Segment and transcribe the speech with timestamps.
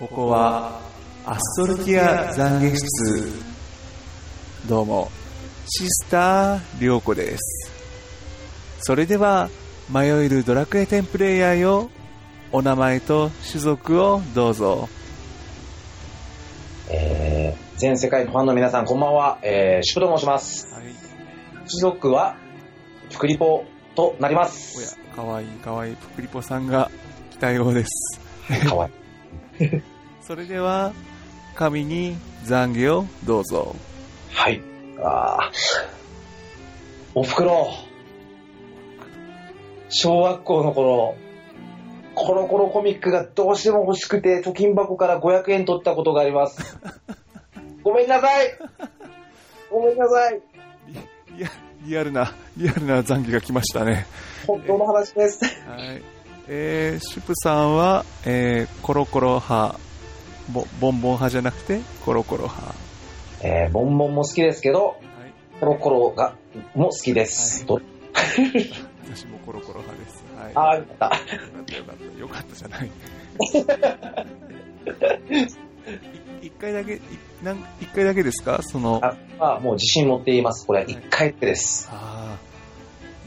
[0.00, 0.80] ここは
[1.26, 3.32] アストルティア懺悔室
[4.66, 5.10] どうも
[5.66, 7.70] シスター涼子です
[8.80, 9.50] それでは
[9.92, 11.90] 迷えるドラクエ10プレイヤーよ
[12.50, 14.88] お名前と種族をどうぞ
[16.88, 20.66] えー、全世界のファンの皆さんこんばんは、えー、シュプと申します。
[20.72, 20.82] はい
[21.70, 22.34] 種族は、
[23.12, 23.64] フクリポ
[23.94, 24.98] となりまおやす。
[25.14, 26.90] かわいいかわいいプクリポさんが
[27.30, 28.20] 来たようです
[28.68, 28.99] かわいい。
[30.22, 30.92] それでは
[31.54, 33.76] 神に懺悔をどうぞ
[34.32, 34.62] はい。
[35.02, 36.00] あー
[37.14, 37.74] おふくろ。
[39.88, 41.16] 小学校の頃、
[42.14, 46.78] コロコロコミックがどうしても欲しくて、貯金箱から500円取ったことがあります。
[47.82, 48.58] ごめんなさい
[49.70, 50.42] ごめんなさい
[50.86, 50.94] リ
[51.38, 51.48] リア
[51.86, 54.06] リアルなリアルな懺悔が来ましたね
[54.46, 55.44] 本当の話です。
[55.66, 56.02] はい。
[56.52, 59.78] えー、シュプさんは、えー、コロコロ派、
[60.52, 62.66] ボボンボン派じゃなくて、コロコロ派。
[62.66, 62.74] は
[63.42, 64.96] えー、ボンボンも好きですけど、
[65.56, 65.60] い。
[65.60, 66.34] コロコロが、
[66.74, 67.60] も好きです。
[67.60, 67.80] はいと
[69.12, 70.24] 私もコロコロ派です。
[70.36, 70.52] はい。
[70.54, 71.10] あー、よかっ
[71.68, 71.76] た。
[71.76, 72.54] よかった、よかった。
[72.56, 72.86] じゃない。
[72.86, 72.90] い
[76.46, 77.00] 一回だけ、い
[77.44, 78.60] なん一回だけですか？
[78.62, 80.66] その、ああ、まあ、もう自信持って言います。
[80.66, 81.88] これ、一回手です。
[81.92, 82.36] あ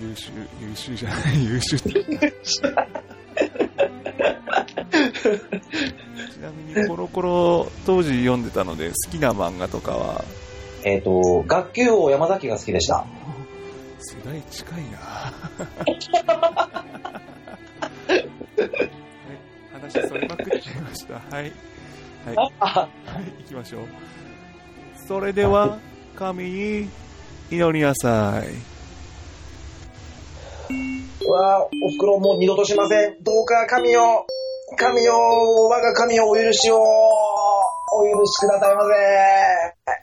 [0.01, 0.31] ー、優秀、
[0.61, 2.33] 優秀じゃない、優秀って。
[6.33, 10.25] ちなみにコロコロ当時読んでたので好きな漫画とかは？
[10.85, 13.05] えっ、と、学級王山崎が好きでした。
[13.99, 15.31] 世代近いなは
[15.79, 15.97] い、
[19.71, 21.13] 話それまくっちゃいました。
[21.13, 21.43] はい。
[22.25, 22.51] はい。
[22.59, 22.89] あ、は
[23.21, 23.87] い、行きましょう。
[25.07, 25.79] それでは、
[26.17, 26.89] 神に
[27.49, 28.73] 祈りなさい。
[31.25, 33.23] うわあおふくろもう二度としません。
[33.23, 34.27] どうか神よ、
[34.75, 35.13] 神よ、
[35.69, 36.81] 我が神をお許しを、お
[38.03, 39.99] 許しくださいませ。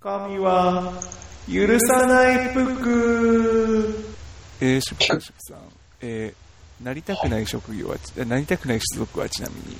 [0.00, 0.92] 神は、
[1.52, 4.14] 許さないぷく。
[4.60, 5.58] えー、シュプさん。
[6.00, 9.76] えー、なりたくない職業は、ちなりたくない種族はちなみに。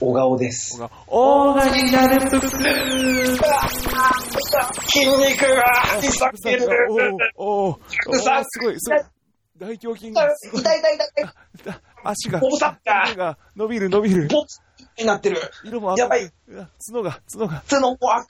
[0.00, 0.78] 小顔です。
[0.78, 2.60] が、オーガになるぷく筋
[5.08, 5.64] 肉が
[6.00, 6.68] 裂ける。
[6.90, 7.00] おー
[7.36, 7.76] おー
[8.08, 9.00] おーさすごい、すごい。
[9.58, 10.60] 大胸筋がすごい。
[10.60, 11.08] 痛い痛い痛い
[11.58, 11.74] 痛い。
[11.74, 14.28] あ足が、が伸びる伸びる。
[14.28, 14.60] ボツ
[14.98, 15.40] になってる。
[15.64, 16.30] 色も赤やばい。
[16.86, 17.62] 角が、角が。
[17.68, 18.26] 角もあ、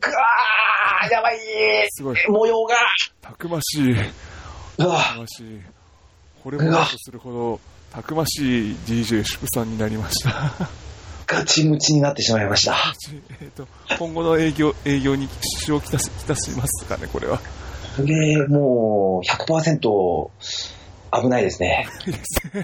[0.00, 1.38] ぐわー、やばい。
[1.90, 2.16] すごい。
[2.28, 2.74] 模様が。
[3.20, 3.94] たくましい。
[4.76, 5.60] たくましい。
[6.44, 7.60] 惚れ物とするほど、
[7.90, 10.68] たくましい DJ シュプさんになりました。
[11.26, 12.76] ガチムチになってしまいました。
[13.40, 13.66] えっと、
[13.98, 17.38] 今後の営業、営業に支障をきたす、きたしますかね、これは。
[17.96, 20.30] これ、もう、100%
[21.20, 21.86] 危ないですね。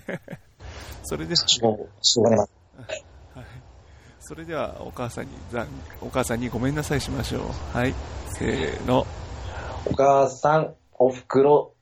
[1.05, 2.38] それで、しょう、しょうがない。
[2.78, 3.44] はい。
[4.21, 5.69] それでは、お母さんに、ざん
[6.00, 7.38] お母さんにごめんなさいしましょ
[7.75, 7.77] う。
[7.77, 7.94] はい。
[8.38, 9.06] せーの。
[9.87, 11.72] お母さん、おふくろ、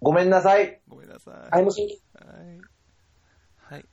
[0.00, 0.80] ごめんなさい。
[0.88, 1.34] ごめんなさい。
[1.50, 1.64] はい。
[3.72, 3.84] はい。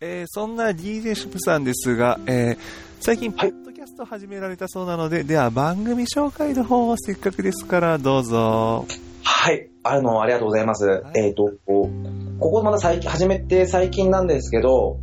[0.00, 2.58] えーそんな DJ シュプさんですが、えー
[3.00, 8.86] 最近、ポはいッドキャストを始められたそうなので、では番組紹介の方をせっかくですから、どうぞ。
[9.24, 9.70] はい。
[9.82, 11.02] あの、ありがとうございます。
[11.14, 11.90] いえっ、と、こ
[12.38, 14.98] ここまだ最近、始めて最近なんですけど、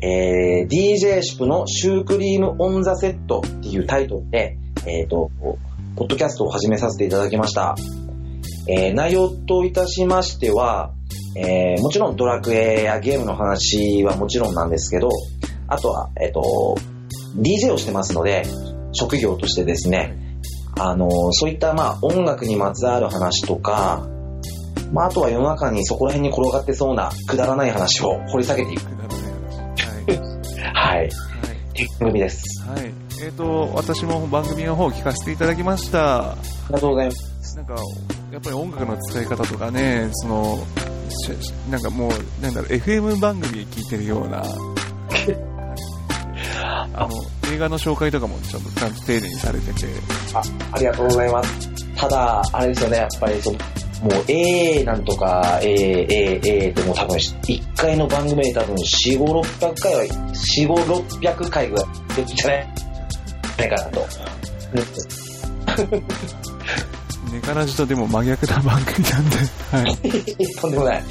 [0.00, 5.30] えー、DJ シュプのシュークリームオンザセットっていうタイトルで、えっ、と、
[5.96, 7.76] ポッドキャストを始めさせていただきました。
[8.68, 10.92] えー内容といたしましては、
[11.36, 15.08] えーもちろんドラクエやゲームの話はもちろんなんですけど、
[15.68, 16.76] あとは、えっ、と、
[17.36, 18.44] DJ をしてますので、
[18.92, 20.16] 職業としてですね、
[20.78, 24.08] あの、そういった、まあ、音楽にまつわる話とか、
[24.92, 28.84] まあ、あとは世の中にそこら辺に転がってそうなくだらない話を掘り下げていく。
[28.84, 30.76] くだらない話。
[30.76, 30.94] はい。
[30.94, 30.96] はい。
[30.98, 31.08] はい。
[31.08, 31.10] っ
[31.72, 32.62] ていう番組です。
[32.68, 32.92] はい。
[33.22, 36.32] えっ、と、私も番組の方を聞かせていただきました。
[36.32, 36.36] あ
[36.68, 37.56] りがとうございます。
[37.56, 37.76] なんか、
[38.32, 40.58] やっぱり音楽の使い方とかね、その、
[41.70, 44.42] なんかもう、なんだろう、FM 番組聞いてるような、
[46.94, 47.10] あの、
[47.52, 49.86] 映画の紹介とかもちょっとちゃんと丁寧にされてて、
[50.34, 51.94] あ、ありがとうございます。
[51.94, 55.70] ただ、あれですよね、やっぱりその、もう、えーなんとか、えー、
[56.10, 59.24] えー、えーってもう多分、1回の番組で多分、4、5、
[59.60, 62.68] 600回は、4、5、600回ぐらい出てんじゃない
[63.58, 64.06] ないかなと。
[67.32, 69.36] ネカラジとでも真逆な番組なんで、
[69.70, 69.96] はい。
[70.60, 71.04] とんでもない。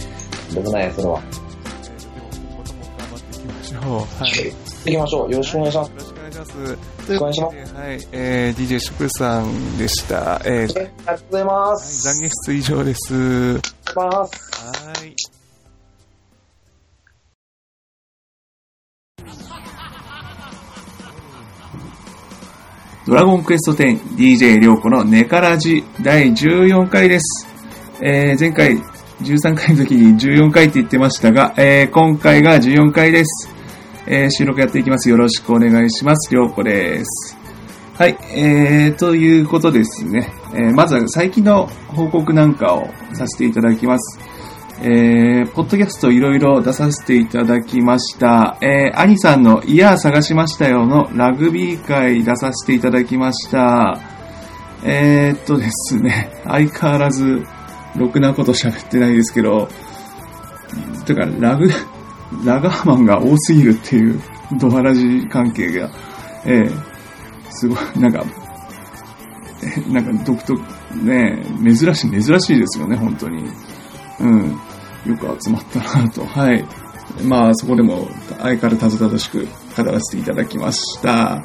[0.54, 1.22] とんでもない、それは。
[1.22, 4.24] えーでも、今後とも頑張っていきましょう。
[4.24, 4.56] はい。
[4.86, 5.32] 行きましょう。
[5.32, 6.11] よろしくお願いします。
[6.32, 6.78] います。
[7.06, 10.42] ということで、はい、えー、DJ シさんでした。
[10.46, 10.74] えー、あり
[11.06, 12.08] がとうございます。
[12.08, 13.54] はい、残悔室以上です。
[13.96, 14.52] ます。
[14.98, 15.16] はい。
[23.08, 27.48] ドラゴンクエスト 10DJ 良子のネカラジ第14回です。
[28.00, 28.78] えー、前回
[29.22, 33.51] 13回の時に14回って言ってましたが、えー、今回が14回です。
[34.14, 35.10] えー、収録やっていきます。
[35.10, 36.30] よろしくお願いします。
[36.36, 37.38] りょうこです。
[37.98, 40.34] はい、えー、ということですね。
[40.54, 44.20] えー、まずは最近の報告なんかをさせていただきます。
[44.82, 48.58] えー、ポッドキャストいろいろ出させていただきました。
[48.60, 53.98] えー、アニさんのいやー探しましたよのラグビー会出させていただきました。
[54.84, 57.46] えー、っとですね、相変わらず、
[57.96, 59.70] ろくなこと喋ってないですけど、
[61.06, 61.70] てか、ラグ、
[62.46, 64.22] ラガーマンが多すぎるっていう、
[64.60, 65.90] ドアラジ関係が、
[66.46, 66.72] えー、
[67.50, 68.26] すごい、なんか、
[69.64, 70.60] えなんか独特、
[71.04, 73.44] ね、珍しい、珍しいですよね、本当に。
[74.20, 74.60] うん。
[75.06, 76.26] よく集まったなと。
[76.26, 76.66] はい。
[77.24, 78.08] まあ、そこでも
[78.40, 81.44] 相変わらずたずたずしく語らせていただきました。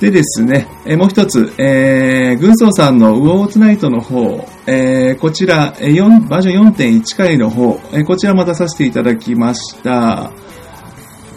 [0.00, 10.32] でですね、えもう一つ、えー、軍曹さんのウォーツナイトの方、えー、こちら、えー4バージョン4.1回の方、えーこちらも出させていただきました。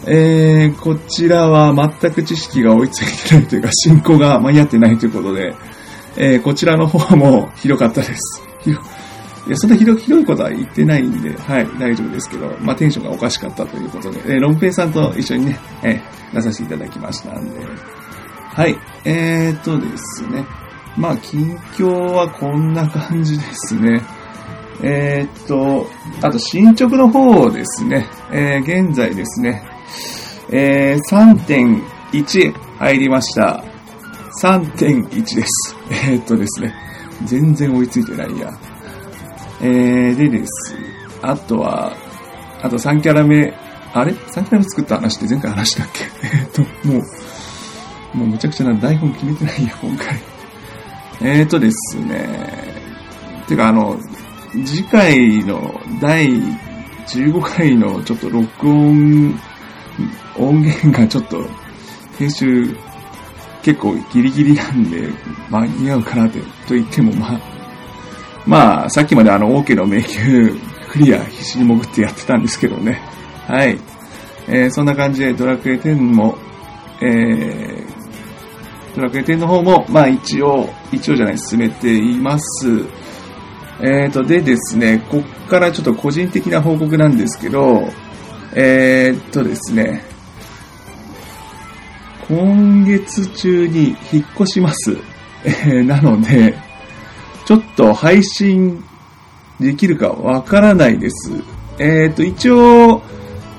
[0.06, 5.54] えー、こちらは全く知識が追いついてないというか、進行が間に合ってないということで、
[6.16, 8.42] えー、こちらの方もひどかったです。
[9.46, 17.60] いや、そんなひどひどいことは言ってないんで、はい、大丈夫ですけど、まあ、テンションがおかしかったということで、えーロンペイさんと一緒にね、えー出させていただきましたんで、
[18.54, 20.44] はい、えーとですね、
[20.96, 24.00] まあ、近況はこんな感じですね。
[24.82, 25.86] えーっと、
[26.22, 29.62] あと進捗の方ですね、えー現在ですね、
[30.50, 33.64] え3.1入りました。
[34.40, 35.76] 3.1です。
[36.08, 36.72] えっとですね、
[37.24, 38.52] 全然追いついてないや。
[39.62, 40.76] えー、でです。
[41.22, 41.96] あとは、
[42.62, 43.52] あと3キャラ目、
[43.92, 46.04] あれ ?3 キャラ目作った話って前回話したっけ？
[46.36, 47.02] えっと、もう、
[48.14, 50.06] もうむちゃくちゃな台本決めてないや、今回。
[51.20, 52.26] えーとですね、
[53.46, 53.98] てかあの、
[54.64, 56.28] 次回の第
[57.06, 59.38] 15回のちょっと録音、
[60.36, 61.46] 音源がちょっと
[62.18, 62.76] 編集
[63.62, 65.08] 結構ギリギリなんで
[65.50, 66.38] 間に合うかな、と
[66.70, 67.40] 言ってもまあ、
[68.46, 70.52] まあ、さっきまであの、OK の迷宮
[70.90, 73.00] クリア必死に潜ってやってたんですけどね。
[73.46, 73.78] はい。
[74.46, 76.36] えーそんな感じでドラクエ10も、
[77.00, 77.73] えー、
[78.94, 82.84] ドラクエ10の方も、まあ一応、一応じゃない、進めています。
[83.80, 87.88] えーと、でですね、こっからちょっと個人的な報告なんですけど、
[88.54, 90.04] えーとですね、
[92.28, 94.96] 今月中に引っ越します。
[95.44, 96.54] えーなので、
[97.44, 98.82] ちょっと配信
[99.60, 101.32] できるかわからないです。
[101.78, 103.02] えっ、と、一応、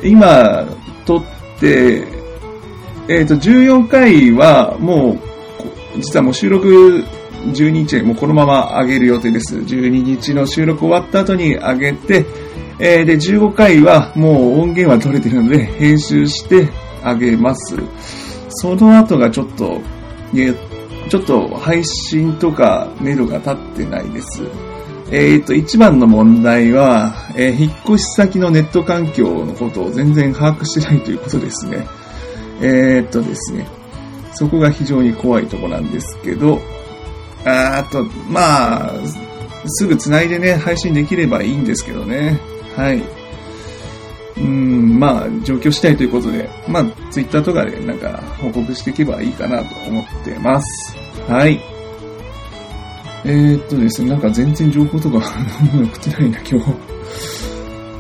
[0.01, 0.65] 今、
[1.05, 1.23] 撮っ
[1.59, 2.14] て、
[3.07, 7.03] えっ、と、14回はもう、実はもう収録
[7.53, 9.57] 12日もうこのまま上げる予定です。
[9.57, 12.25] 12日の収録終わった後に上げて、
[12.79, 16.69] えーで、15回はもう音源は取れてるので、編集して
[17.03, 17.75] 上げます。
[18.49, 19.79] その後がちょっと、
[21.09, 24.41] ちょっと配信とか目処が立ってないです。
[25.11, 31.85] えっ、と、一番の問題は、えー引っ越し先のネット環境のことを全然把握してないということですね。
[32.61, 33.67] えっ、とですね、
[34.33, 36.59] そこが非常に怖いとこなんですけど、
[37.45, 38.93] あーあと、まあ、
[39.67, 42.39] すぐ繋いでね、配信できればいいんですけどね。
[42.75, 43.01] はい。
[44.37, 50.97] うん、まあ、上京したいということで、まあ、ツイッターとかでなんか報告していけばいいかなと思ってます。
[51.27, 51.59] はい。
[53.23, 55.17] えー、っとですね、なんか全然情報とか
[55.73, 56.94] 送ってないな、今日。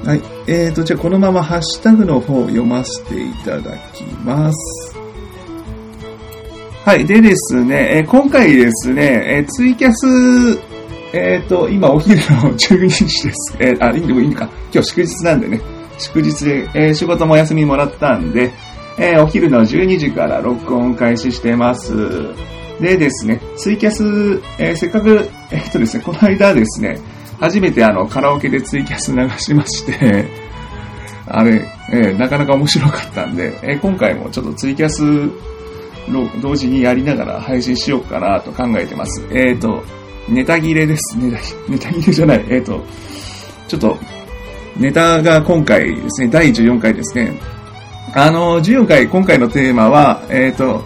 [0.05, 0.21] はい。
[0.45, 4.95] えー、と、じゃあこのままハッシュタグの方を読ませていただきます。
[6.85, 7.07] はい。
[7.07, 10.05] でですね、えー今回ですね、えーツイキャス、
[11.11, 13.57] えーと、今お昼の12時です。
[13.59, 14.47] えあ、いいんでもいいのか。
[14.71, 15.59] 今日祝日なんでね、
[15.97, 18.53] 祝日で、え仕事も休みもらったんで、
[18.99, 22.35] えお昼の12時から録音開始してます。
[22.79, 26.99] でですね、ツイキャス、えせっかく、えっとですね、この間ですね、
[27.39, 30.25] 初めてあの、カラオケでツイキャス流しまして、
[31.27, 35.03] あれ、えーなかなか面白かったんで、えー今回もちょっとツイキャス
[36.41, 39.25] 同時にやりながら配信しようかなと考えてます。
[39.31, 39.83] えっ、と、
[40.29, 41.17] ネタ切れです。
[41.17, 41.37] ネタ
[41.69, 42.45] ネタ切れじゃない。
[42.49, 42.83] えっ、と、
[43.67, 43.97] ちょっと、
[44.77, 47.39] ネタが今回ですね、第14回ですね。
[48.13, 50.83] あの、14回、今回のテーマは、えっ、と、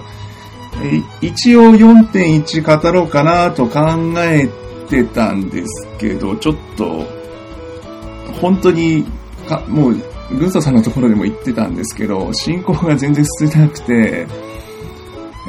[1.22, 3.79] 一応4.1語ろうかなと考
[4.18, 4.48] え
[4.89, 7.05] てたんですけど、ちょっと、
[8.41, 9.05] 本当に
[9.50, 9.96] か、もう、
[10.31, 14.27] 軍曹さんのところでも言ってたんですけど、進行が全然進んでなくて、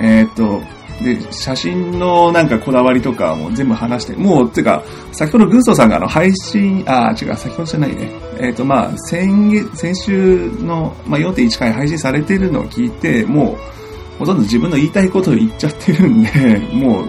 [0.01, 0.61] えっ、と、
[1.03, 4.83] で、写真のなんかこだわりとかも全部話して、もう、てか、
[5.13, 8.11] 先ほど軍曹さんがあの配信、あ、違う、先ほどじゃないね。
[8.39, 17.07] えっ、ー、と、まあ、先月、先週の、まあ、4.1回配信されてるのを聞いて、もう、ほとんど自分の言いたいことを言っちゃってるんで、もう、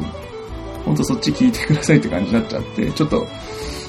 [0.85, 3.27] ほんとそっち聞いてくださいって感じになっちゃって、ちょっと、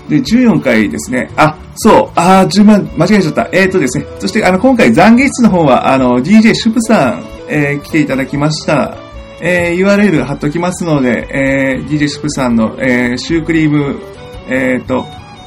[0.08, 1.30] で、14回ですね。
[1.36, 3.48] あ、そう、あ、10万、間違えちゃった。
[3.52, 4.06] えっ、ー、とですね。
[4.18, 8.96] そして、あの、今回、懺悔室の方は、あの、DJ シュプさん、えー、来ていただきました。
[9.40, 14.00] えー、URL 貼っときますので、えー、DJ シュプさんの、えー、シュークリーム、
[14.48, 15.06] えっ、ー、と、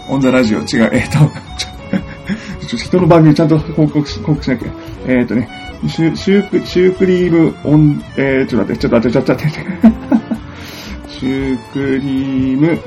[0.09, 1.17] オンザラジオ、違う、えっ、ー、と、
[1.57, 1.69] ちょ
[2.67, 4.69] っと、人の番組ちゃんと報告し、報告しなきゃ。
[5.07, 5.49] えっ、ー、とね、
[5.87, 9.94] シュシューク、シュークリームオン、えー、ちょっと待って、ちょっと待って、ちょっと待って、
[11.19, 12.79] シュークリーム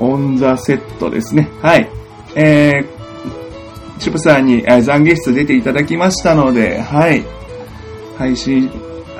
[0.00, 1.48] オンザセットですね。
[1.60, 1.88] はい。
[2.34, 7.24] えー、シュプさんに、えー、懺悔室出ていただきましたので、はい。
[8.16, 8.70] 配信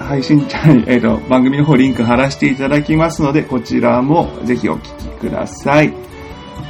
[0.02, 0.46] 配信、
[0.86, 5.92] えっ、ー、と、番組の方リンク貼らせていただきますので、こちらもぜひお聞きください。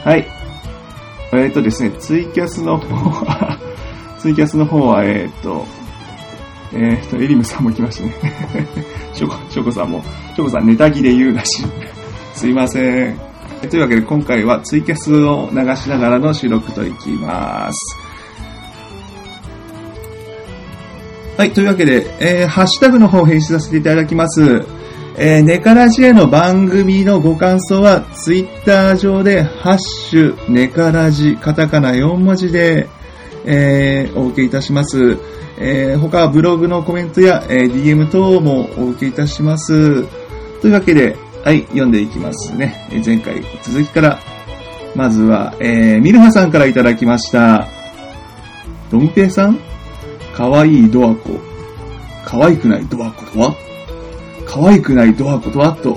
[0.05, 0.27] はい。
[1.33, 2.87] えっ、ー、とですね、ツイキャスの方
[3.25, 3.59] は
[4.21, 5.67] ツイキャスの方は、えっ、ー、と、
[6.75, 8.15] えっ、と、エリムさんも来ましたね。
[9.13, 10.03] ショコ、ショコさんも、
[10.35, 11.67] ショコさんネタ切れ言うなしい。
[12.35, 13.21] すいません。
[13.69, 18.13] というわけで今回はツイキャスを流しながらの収録といきます。
[21.37, 24.65] はい、というわけで、えー、ハッシュタグの方を返信させていただきます。
[25.17, 32.89] えー、ネカラジへの番組のご感想は、ツイッター上で、ハッシュ、ネカラジ、カタカナ4文字で、
[33.45, 35.19] えー、お受けいたします。
[35.59, 40.07] えー、他はブログのコメントや、えー、DM 等もお受けいたします。
[40.61, 42.89] というわけで、はい、読んでいきますね。
[42.91, 44.19] えー、前回続きから、
[44.95, 47.67] まずは、えー、ミルハさんからいただきました。
[48.91, 49.59] ドンペイさん？
[50.35, 51.41] 可愛いいドアコ。
[52.25, 53.55] 可愛くないドアコとは？
[54.47, 55.73] 可愛くないドアコとは？
[55.75, 55.97] と、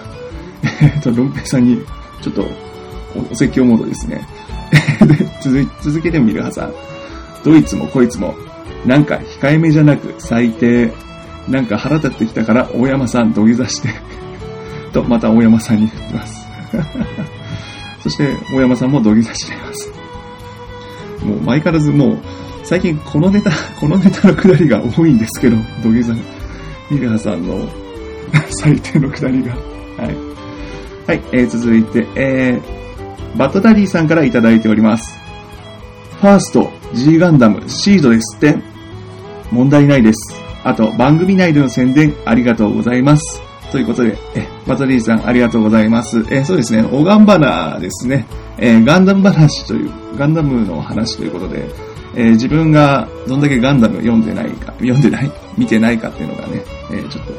[0.82, 1.78] えっと、ロンペイさんに、
[2.22, 2.46] ちょっと
[3.14, 4.26] お、お説教モードですね。
[5.06, 6.72] で、続、続けてみるはさん。
[7.44, 8.34] どいつもこいつも、
[8.86, 10.92] なんか控えめじゃなく最低。
[11.48, 13.88] なんか腹立ってきたから大山さん土下座して
[14.92, 16.46] と、また大山さんに振ってます。
[18.02, 19.92] そして、大山さんも土下座しています。
[21.24, 22.18] もう、前からずもう、
[22.62, 26.14] 最近このネタ、 このネタのくだりが多いんですけど、土下座。
[26.90, 27.66] ミルハさんの
[28.62, 29.52] 最低のくだりが。
[29.52, 30.16] はい。
[31.06, 35.18] はい、えー、続いて、えー、バットダディさんからいただいております。
[36.20, 38.73] ファースト、G ガンダム、シードですって。
[39.54, 40.34] 問題ないです。
[40.64, 43.40] あと、番組内での宣伝ありがとうございます。
[43.70, 46.24] ということで、え、バトリーさんありがとうございます。
[46.30, 48.26] え、そうですね、オガンバナですね。
[48.58, 51.68] えガンダム話という、ガンダムの話ということで、
[52.16, 57.32] え、自分がどんだけガンダム読んでないか、読んでない、見てないかっていうのがね、え、ちょっと、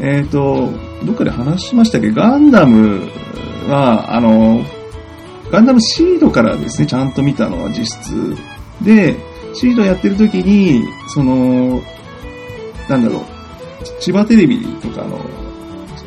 [0.00, 0.72] えっ、ー、と、
[1.04, 3.08] どっかで話しましたっけ、ガンダム
[3.68, 4.64] は、あの、
[5.50, 8.36] ガンダムシードからですね、ちゃんと見たのは実質。
[8.80, 9.16] で、
[9.54, 11.82] シードやってる時に、その、
[12.88, 13.22] なんだろう、
[14.00, 15.18] 千葉テレビとかの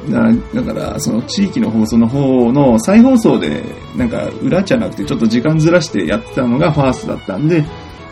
[0.10, 3.64] なだから、その地域の放送の方の再放送で、
[3.96, 7.64] なんか裏じゃなくてちょっと時間ずらしてやってたのがファーストだったんで、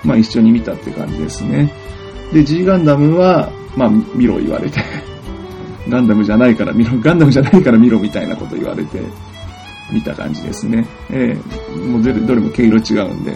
[0.03, 1.71] まあ一緒に見たって感じですね。
[2.33, 4.79] で、G ガンダムは、まあ見ろ言われて
[5.89, 8.99] ガンダムじゃないから見ろ、ガンダムじゃないから見ろみたいなこと言われて、
[9.91, 10.87] 見た感じですね。
[11.11, 13.33] ええー、もうどれどれも毛色違うんで、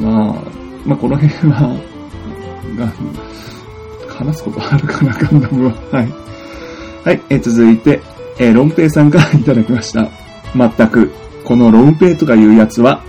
[0.00, 1.76] まあ、まあこの辺は、
[4.08, 5.74] 話すことあるかな、ガンダムは。
[5.90, 6.08] はい。
[7.04, 8.00] はい、え、続いて、
[8.38, 10.08] えー、ロンペイさんからいただきました。
[10.54, 11.10] まったく、
[11.44, 13.02] このロンペイとかいうやつは、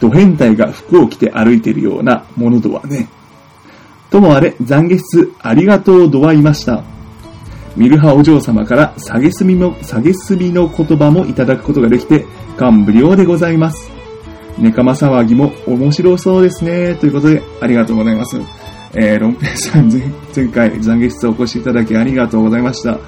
[0.00, 3.08] ド変態が服を着て歩いてるようなものとはね。
[4.10, 6.84] ともあれ、懺悔室ありがとう度はいました。
[7.76, 13.93] ミルハお嬢様から下げすみの、下げすみの言葉もいただくことができて、感無量でございます。
[14.58, 16.94] ネカマ騒ぎも面白そうですね。
[16.94, 18.38] ということで、ありがとうございます。
[18.94, 20.02] えー、ロンペイさん前、
[20.34, 22.98] 前回懺悔室お越しいただきありがとうございました。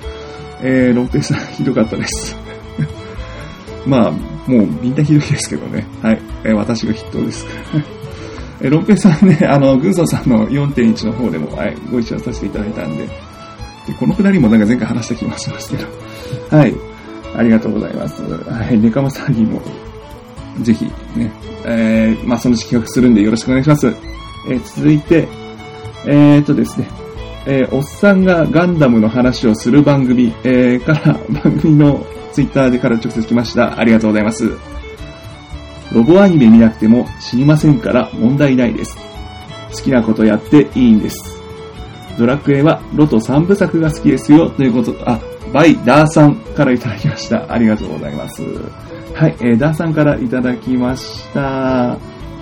[0.60, 2.36] えー、ロンペイさんひどかったです。
[3.86, 4.10] まあ、
[4.50, 5.86] もうみんなひどいですけどね。
[6.02, 6.20] はい。
[6.44, 7.46] えー、私が筆頭です。
[8.60, 16.74] えー、ロンペイさんね、あの、軍曹さんの4.1の方でも、はい、ご一緒させていただいたんで、でこのくだりもなんか前回話した気もしますけど、はい。
[17.36, 18.22] ありがとうございます。
[18.22, 18.78] はい。
[18.78, 19.62] ネカマさんにも、
[20.60, 20.84] ぜひ
[21.16, 21.32] ね、
[21.64, 23.88] えー、まあそのうち企画するんでよろしくお願いします。
[24.48, 25.28] えー、続いて、
[26.06, 26.88] えー、っとですね、
[27.46, 33.78] えー、おっさんがガンダムの話をする番組、えー、から番組のツイッターでから直接来ました。
[33.78, 34.50] ありがとうございます。
[35.92, 38.96] ロボアニメ見なくても死にませんから問題ないです。
[39.72, 41.36] 好きなことやっていいんです。
[42.18, 44.50] ドラクエはロト3部作が好きですよ。
[44.50, 45.20] ということ、あ、
[45.52, 47.50] バイダーさんからいただきました。
[47.52, 48.42] ありがとうございます。
[49.16, 51.96] はい、えー、ダーさんからいただきました。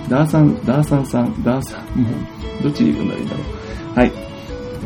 [0.09, 2.09] ダーさん、ダーさんさん、ダーさん、も
[2.59, 3.43] う、どっち言うんだらいいんだろ
[3.95, 3.99] う。
[3.99, 4.11] はい。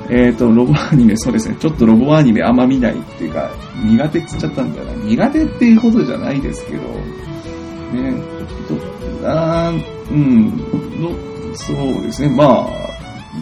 [0.07, 1.55] えっ、ー、と、ロボアニメ、そうですね。
[1.59, 3.49] ちょっとロボアニメあんま見ないっていうか、
[3.83, 4.93] 苦手っつっちゃったんだよな。
[5.03, 8.13] 苦手っていうことじゃないですけど、ね、
[8.67, 8.79] ちょっ
[9.21, 9.73] と、あ
[10.11, 10.45] うん、
[11.01, 12.29] の、そうですね。
[12.29, 12.69] まあ、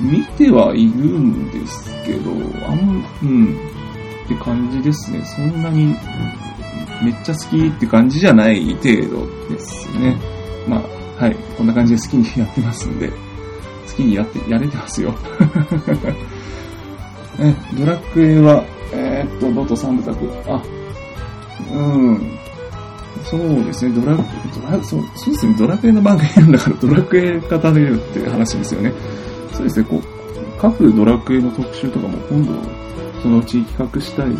[0.01, 2.31] 見てはいるんですけど、
[2.65, 3.55] あん、うん、
[4.25, 5.21] って感じですね。
[5.25, 5.93] そんなに、
[7.03, 10.17] めっちゃ好きって感じじゃない程度ですね。
[10.67, 11.35] まあ、はい。
[11.57, 13.15] こんな感じで好きにやってますんで、好
[13.95, 15.13] きにやって、やれてますよ。
[17.39, 18.63] ね、ドラクエは、
[18.93, 20.17] えー、っと、ロト3部作。
[20.47, 20.61] あ、
[21.71, 22.37] うん。
[23.23, 24.23] そうですね、ドラ、ド
[24.71, 28.93] ラ、そう、そうですね、ドラクエの番組なんだからドラクエ語れるって話ですよね。
[29.53, 30.01] そうですね、こう、
[30.59, 32.53] 各ドラクエの特集とかも今度、
[33.21, 34.35] そのうち企画したいな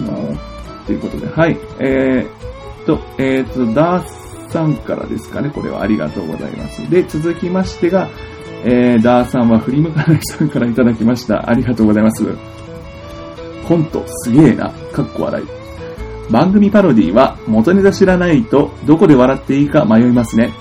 [0.87, 1.57] ということで、はい。
[1.79, 6.89] えー、と、えー、と、ダーさんからですかね、これはありがとうございます。
[6.89, 8.09] で、続きましてが、
[8.63, 11.49] えー、ダーさんは振り向かないさんからいただきました。
[11.49, 12.25] ありがとうございます。
[13.67, 15.45] コントすげえな、かっこ笑い。
[16.31, 20.51] 番組パロディは元ネタ知らないとどこで笑っていいか迷いますね。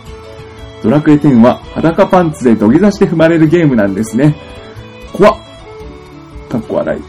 [0.82, 4.36] ドラクエ10は裸パンツで土下座して踏まれるゲームなんですね。
[5.12, 5.38] 怖っ
[6.48, 7.02] かっこ笑い。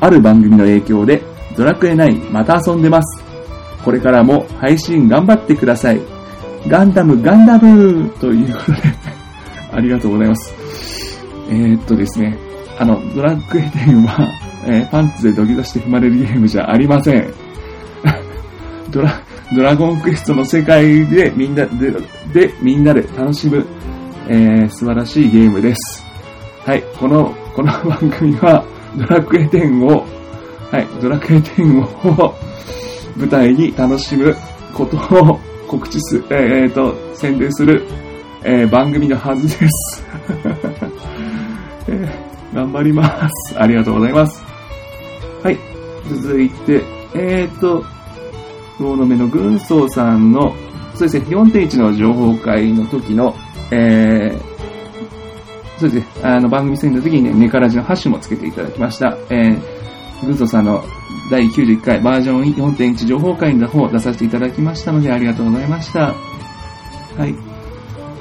[0.00, 1.22] ある番組の影響で
[1.60, 3.22] ドラクエ9また遊んでます。
[3.84, 6.00] これからも配信頑張ってください。
[6.66, 8.78] ガンダムガンダムということで
[9.70, 10.54] ありがとうございます。
[11.50, 12.38] えー、っとですね、
[12.78, 14.26] あの、ドラクエ10は
[14.64, 17.30] えー、パンツで土下座して踏まれるゲームじゃありません。
[18.90, 19.20] ドラ、
[19.54, 21.92] ドラゴンクエストの世界でみんなで、
[22.32, 23.66] で、みんなで楽しむ、
[24.28, 26.06] えー、素晴らしいゲームです。
[26.64, 28.64] はい、この、この番組は、
[28.96, 30.06] ドラクエ10を、
[30.70, 32.34] はい、ドラクエ10を
[33.16, 34.36] 舞台に楽しむ
[34.72, 37.84] ことを告知す、えー、と、宣伝する、
[38.44, 40.04] えー、番組のはずです。
[41.88, 43.58] えー、頑張ります。
[43.58, 44.44] ありがとうございます。
[45.42, 45.58] はい。
[46.08, 46.82] 続いて、
[47.14, 47.84] えーと、
[48.78, 50.54] 魚の目の軍曹さんの、
[50.94, 53.34] そうですね、4.1の情報会の時の、
[53.72, 59.16] えー、そうですね、あの、番組戦の時にね、ネカラジのハッシュもつけていただきました。
[59.30, 59.60] えー、
[60.22, 60.84] 軍曹さんの
[61.30, 66.12] 第91回バージョン4.1情報会の方を出させていただきましたので、ありがとうございました。
[67.16, 67.34] はい。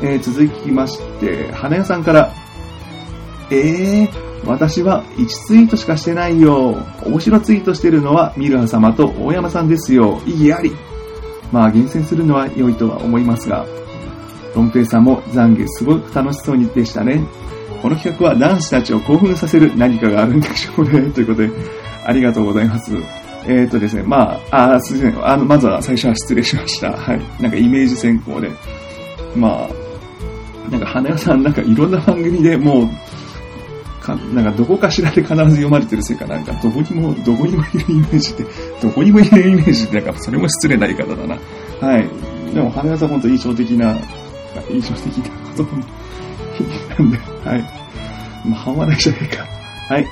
[0.02, 2.34] えー、続きまして、花屋さんから、
[3.52, 6.78] えー、私は1ツイートしかしてないよ。
[7.06, 10.22] 面白ツイートしてるのはミルハ様と大山さんですよ。
[10.26, 10.72] 意義あり。
[11.52, 13.66] まあ厳選するのは良いとは思いますが、
[14.56, 17.22] ロンペイさんも懺悔すごく楽しそうにでしたね。
[17.82, 21.12] この企画は男子たちを興奮させる何かがあるんでしょうね。
[21.12, 21.50] ということで、
[22.10, 22.92] ありがとうございます。
[23.46, 25.28] えっ、ー、とですね、まあ、あ、すみません。
[25.28, 26.92] あの、まずは最初は失礼しました。
[26.92, 27.22] はい。
[27.42, 28.50] なんかイメージ先行で。
[29.36, 32.90] まあ、なんか花屋さんなんかいろんな番組でもう
[34.10, 38.46] か、なんかどこかしらで必ず読まれてるせいかなんか、どこにも、どこにもいるイメージって、
[38.82, 41.38] どこにもいるイメージって、なんかそれも失礼な言い方だな。
[41.82, 42.10] はい。
[42.54, 43.96] でも、花屋さん本当印象的な、
[44.70, 47.62] 印象的なことなんで、はい。
[48.46, 49.46] まあ、半笑いじゃねえか。
[49.94, 50.06] はい。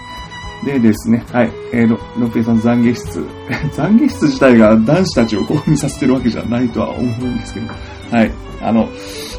[0.66, 1.52] でですね、はい。
[1.72, 3.20] えー、ロ、ロペイさん懺悔室。
[3.76, 7.68] 懺悔室自体が男子たちを興奮させてるわけじゃないとは思うんですけど、
[8.12, 8.32] はい。
[8.62, 8.90] あの、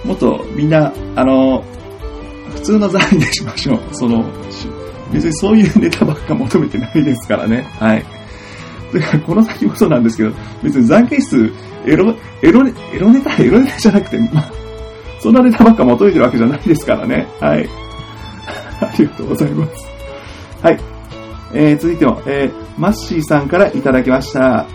[0.04, 1.64] もっとみんな、あの、
[2.54, 3.80] 普通の残位でしましょう。
[3.92, 4.24] その、
[5.12, 7.66] 別にそういうネタばっか求めてないですからね。
[7.78, 8.04] はい。
[8.92, 11.52] だかこの先もそうなんですけど、別に残悔室、
[11.86, 14.52] エロ、エロ、エロネタ、エロネタじゃなくて、まあ、
[15.20, 17.26] そんなネタばっか求めてるわけじゃないですからね。
[17.40, 17.68] はい。
[18.80, 19.72] ありがとうございます。
[20.62, 20.97] はい。
[21.52, 24.66] えー、続いては、えー、マッシーさんからいただきました。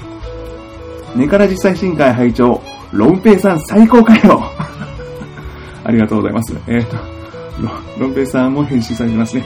[1.16, 4.42] 根から実際深海拝聴ロンペイさん最高かよ
[5.84, 6.56] ありがとうございます。
[6.68, 6.98] えっ、ー、と、
[8.00, 9.44] ロンペイさんも返信されてますね。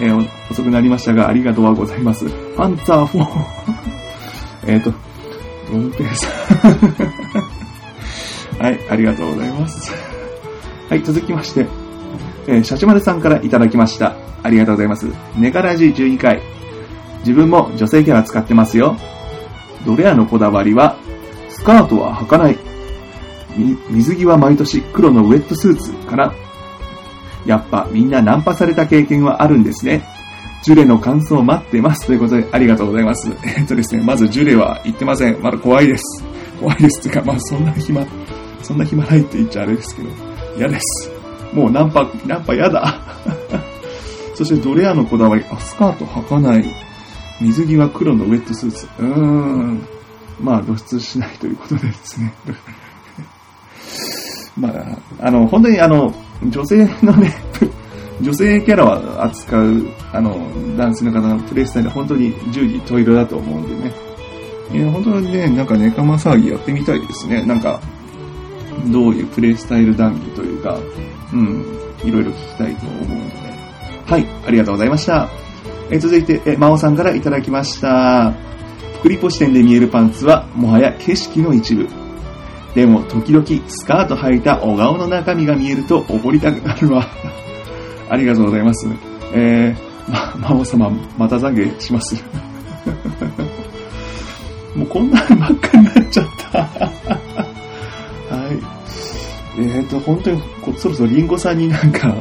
[0.00, 2.26] えー、遅くなりましたが、ありがとうございます。
[2.56, 3.26] パンツァー4。
[4.66, 4.92] えっと、
[5.72, 6.28] ロンペイさ
[6.68, 9.92] ん はい、ありがとうございます。
[10.88, 11.66] はい、続きまして、
[12.46, 14.14] えー、シャチマルさんからいただきました。
[14.42, 15.06] ありがとうございます。
[15.36, 16.59] ネガラジ12回。
[17.20, 18.96] 自分も女性キャラ使ってますよ。
[19.84, 20.96] ドレアのこだわりは、
[21.48, 22.58] スカートは履かない。
[23.90, 26.32] 水着は毎年黒のウェットスーツかな。
[27.46, 30.04] やっぱみんなナンパされた経験はあるんですね。
[30.62, 32.06] ジュレの感想を待ってます。
[32.06, 33.30] ということで、ありがとうございます。
[33.44, 35.40] えっとですね、まずジュレは言ってません。
[35.40, 36.24] まだ怖いです。
[36.60, 37.00] 怖いです。
[37.00, 38.04] っていうか、まあそんな暇、
[38.62, 40.08] そんな暇ないって言っちゃあれですけど、
[40.58, 41.10] 嫌です。
[41.54, 42.94] もうナンパ、ナンパ嫌だ。
[44.34, 46.89] そしてドレアのこだわり、あ、スカート履かない。
[47.40, 48.86] 水着は黒のウェットスーツ。
[48.98, 49.86] うーん。
[50.40, 52.32] まあ露出しないということでですね。
[54.58, 56.12] まあ、あの、本当にあの、
[56.48, 57.34] 女性のね、
[58.20, 60.38] 女性キャラを扱う、あの、
[60.76, 63.94] 男性の方のプレイスタイルは本当に十字十色だと思うんでね。
[64.72, 67.42] いや、本当にね、なんかネカマ騒ぎやってみたいですね。
[67.44, 67.80] なんか、
[68.86, 70.78] どういうプレイスタイル談義というか、
[71.32, 71.64] うん、
[72.04, 73.50] いろいろ聞きたいと思うので。
[74.06, 75.49] はい、ありがとうございました。
[75.90, 78.32] え続いて、え、まおさんからいただきました。
[79.00, 81.88] 福利ポ視点で見えるパンツは、もはや景色の一部。
[82.74, 87.04] でも、時々、スカート履いた小顔の中身が見えると、おごりたくなるわ。
[88.08, 88.86] ありがとうございます。
[89.34, 92.14] えー、ま、魔王様、また懺悔します。
[94.76, 96.58] もうこんなんばっかになっちゃった。
[96.68, 96.68] は
[99.58, 99.60] い。
[99.60, 102.14] えっ、ー、と、本当にこ、そろそろリンゴさんになんか、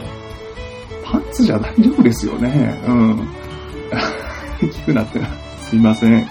[1.04, 2.82] パンツじゃ大丈夫ですよね。
[2.88, 3.28] うん。
[4.60, 5.20] 聞くなって。
[5.62, 6.26] すいません。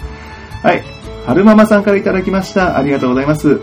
[0.63, 0.83] はい。
[1.27, 2.79] 春ママさんからいただきました。
[2.79, 3.61] ありがとうございます。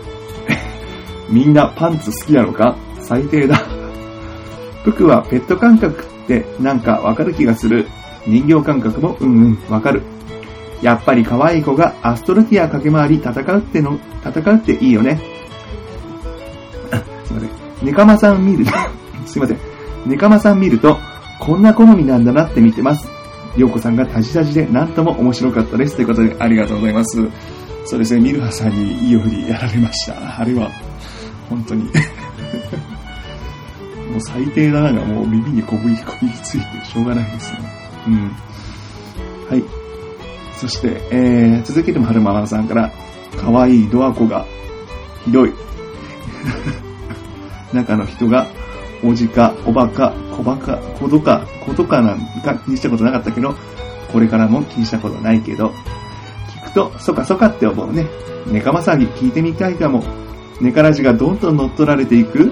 [1.30, 2.76] みんなパンツ好きなのか？
[3.00, 3.60] 最低だ。
[4.84, 7.86] 服はペット感覚ってなんかわかる気がする。
[8.26, 10.02] 人形感覚もうんうんわかる。
[10.82, 15.18] やっぱり可愛い子がアストロティア駆け回り戦うっての、戦うっていいよね。
[17.24, 17.50] すいません。
[17.82, 18.64] ネカマさん見る
[19.26, 19.58] すいません。
[20.06, 20.98] ネカマさん見ると、
[21.40, 23.15] こんな好みなんだなって見てます。
[23.56, 25.96] りょうこさんがタジタジでなんとも面白かったです。
[25.96, 27.16] ということで、ありがとうございます。
[27.86, 30.40] そうですね、ミルハさんにいいようにやられました。
[30.40, 30.70] あれは、
[31.48, 31.84] 本当に
[34.12, 37.58] もう最低だながもう耳にこびりこびりついてしょうがないですね。
[38.08, 38.32] うん。
[39.48, 39.64] はい。
[40.58, 42.90] そして、えー、続けても春ママさんから、
[43.36, 44.44] 可愛いドアコが
[45.24, 45.52] ひどい。
[47.72, 48.46] 中の人が、
[49.04, 53.54] おじか、おばか、こばか、ことか、ことかなんか気にしたことなかったけど、
[54.12, 55.72] これからも気にしたことないけど、
[56.48, 58.06] 聞くと、そかそかって思うね。
[58.46, 60.04] ネカマ騒ぎ聞いてみたいかも。
[60.60, 62.50] ネカラジがどんどん乗っ取られていく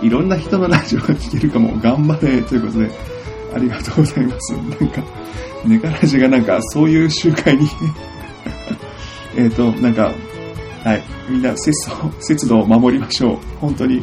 [0.00, 1.78] いろんな人のラジオが聞けるかも。
[1.80, 2.90] 頑張れということで、
[3.54, 4.52] ありがとうございます。
[4.52, 5.02] なんか、
[5.64, 7.68] ネカラジがなんかそういう集会に
[9.36, 10.12] えっと、なんか、
[10.84, 13.38] はい、みんな節度、節度を守りましょう。
[13.60, 14.02] 本当に。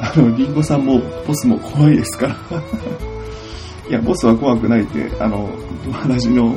[0.00, 2.36] あの、リンゴさんも、ボスも怖いですから
[3.88, 5.48] いや、ボスは怖くないって、あの、
[5.84, 6.56] ドアラジの、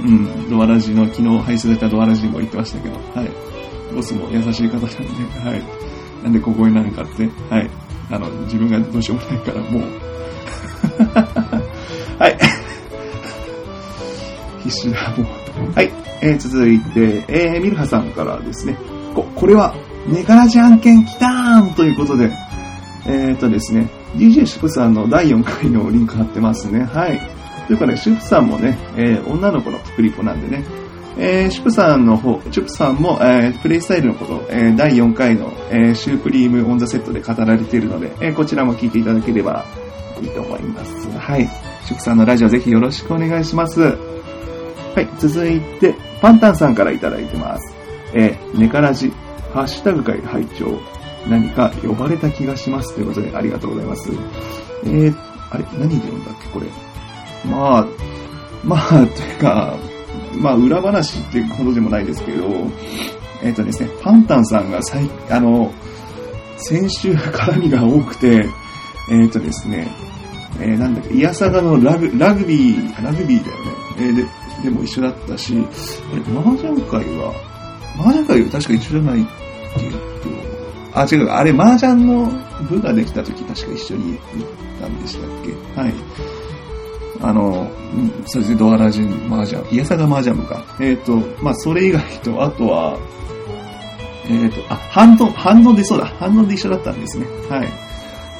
[0.00, 3.30] うん、ドアラジの、昨日配信されたドアラジも言ってましたけど、はい。
[3.94, 4.88] ボスも優しい方なんで、
[5.50, 5.62] はい。
[6.22, 7.70] なんでここになるかって、はい。
[8.10, 9.82] あの、自分がどうしようもないから、もう
[12.18, 12.38] はい。
[14.64, 15.26] 必死だ、もう。
[15.74, 15.90] はい。
[16.20, 18.76] えー、続いて、えー、ミルハさんからですね。
[19.14, 19.74] こ、これは、
[20.06, 22.30] ネガラジ案件来たーんということで、
[23.06, 26.84] えー、とですね、DJ シュプさんの第4回のリンク貼ってますね。
[26.84, 27.20] はい。
[27.66, 30.64] というかね、シュプさんもね、えー、女の子のプリコなんでね、
[31.16, 39.64] えー、シュプさんの方、シュプさんも、えー、プレイスタイルのこと、えー、第4回の、えー、シュープリームオンザセットで語られているので、えー、こちらも聞いていただければ
[40.20, 41.10] いいと思います。
[41.18, 41.48] はい。
[41.84, 43.80] シュプさんのラジオぜひよろしくお願いします。
[43.80, 45.08] はい。
[45.18, 47.74] 続いて、パンタンさんからいただいてます。
[48.12, 49.12] えー、ネカラジ、
[49.54, 50.80] ハッシュタグ会拝聴
[51.28, 54.10] 何か呼ばれた気がしますということでありがとうございます。
[54.84, 55.16] えー、
[55.50, 56.66] あれ何で読んだっけこれ。
[57.48, 57.86] まあ、
[58.64, 59.06] まあ、という
[59.40, 59.76] か、
[60.40, 62.46] まあ、裏話っていうほどでもないですけど、
[63.44, 65.72] えっ、ー、とですね、パンタンさんが最、あの、
[66.56, 68.48] 先週絡みが多くて、
[69.08, 69.88] えっ、ー、とですね、
[70.58, 73.72] えー、なんだっけ、イヤサガのラグラグビー、ラグビーだよね。
[73.98, 74.26] えー、で、
[74.64, 75.54] でも一緒だったし、
[76.12, 77.32] あれ、麻雀会は、
[77.96, 79.43] 麻雀会は確か一緒じゃない
[79.76, 79.92] っていう
[80.92, 82.30] と、あ、違う、あれ、麻雀の
[82.68, 84.20] 部ができた時確か一緒に行っ
[84.80, 85.30] たんでしたっ
[85.74, 85.80] け？
[85.80, 85.94] はい。
[87.20, 87.70] あの、
[88.26, 90.62] そうですね、ドアラジン麻雀、イヤサガ麻雀部か。
[90.80, 92.98] えっ、と、まあ、それ以外と、あとは、
[94.28, 97.26] えっ、と、あ、反応、反応でそうだ、反応で一緒だったんですね。
[97.48, 97.68] はい。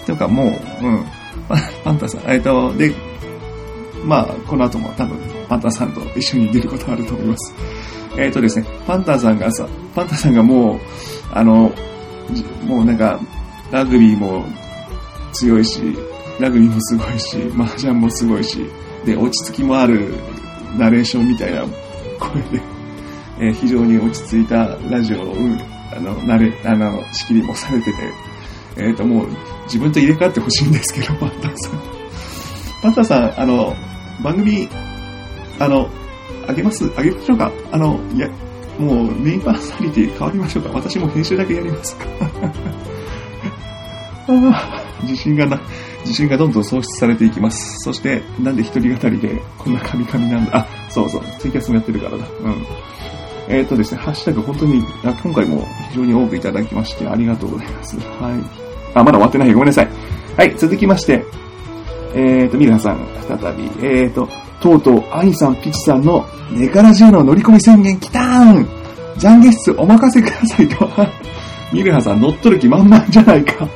[0.06, 0.44] というか、も
[0.82, 1.04] う、うん、
[1.84, 2.94] パンタさん、えっ、と、で、
[4.04, 5.18] まあ、この後も多分、
[5.48, 7.54] パンタさんと一緒に出ることあると思います。
[8.16, 10.80] えっ、とですね、パンタさんがさ、パンタさんがもう、
[11.32, 11.72] あの、
[12.64, 13.20] もうなんか、
[13.70, 14.44] ラグビーも
[15.32, 15.80] 強いし、
[16.40, 18.66] ラグビーもすごいし、麻雀もすごいし、
[19.04, 20.14] で、落ち着きもある
[20.78, 21.62] ナレーションみたいな
[22.18, 22.62] 声で、
[23.38, 25.34] えー、非常に落ち着いたラジオを、
[25.96, 27.98] あの、なれ、あの、仕切りもされてて、
[28.76, 29.28] えっ、ー、と、もう、
[29.64, 31.82] 自分と入れ替わってほしいんですけど、 パンタさん。
[32.82, 33.76] パンタさん、あの、
[34.22, 34.68] 番組、
[35.58, 35.88] あの、
[36.46, 36.90] あげます？
[36.96, 37.50] あげましょうか？
[37.72, 38.28] あの、いや、
[38.78, 42.04] もうメインパーソナリティ変わりましょうか私も編集だけやりますか
[44.28, 45.60] あ自信がな、
[46.00, 47.78] 自信がどんどん喪失されていきます。
[47.80, 50.58] そして、なんで一人語りでこんなカミカミなんだ。
[50.58, 52.26] あ、そうそう、ツイキャスもやってるからだ。
[52.42, 52.66] うん。
[53.48, 57.96] えっ、とですね、ハッシュタグ本当に、今回も非常に多くいただきまして、ありがとうございます。
[57.98, 58.32] はい。
[58.94, 59.52] あ、まだ終わってない。
[59.52, 59.88] ごめんなさい。
[60.36, 61.24] はい、続きまして、
[62.14, 64.28] えっ、と、ミラさん、再び、えっ、と、
[64.60, 68.84] とうとう、アニさん、ピチさんの、ネカラジオの乗り込み宣言来たーん
[69.18, 70.88] 懺悔室お任せくださいと。
[71.72, 73.66] ミルハさん乗っ取る気満々じゃないか。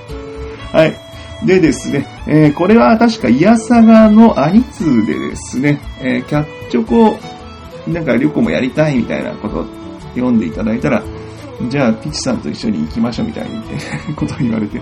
[0.72, 0.96] はい。
[1.44, 7.18] でですね、えーこれは確かイヤサガのアニツでですね、えーキャッチョコ、
[7.90, 9.66] なんか旅行もやりたいみたいなことを
[10.14, 11.02] 読んでいただいたら、
[11.68, 14.80] じゃあピチさんと一緒に行きましょうみたいにことを言われて。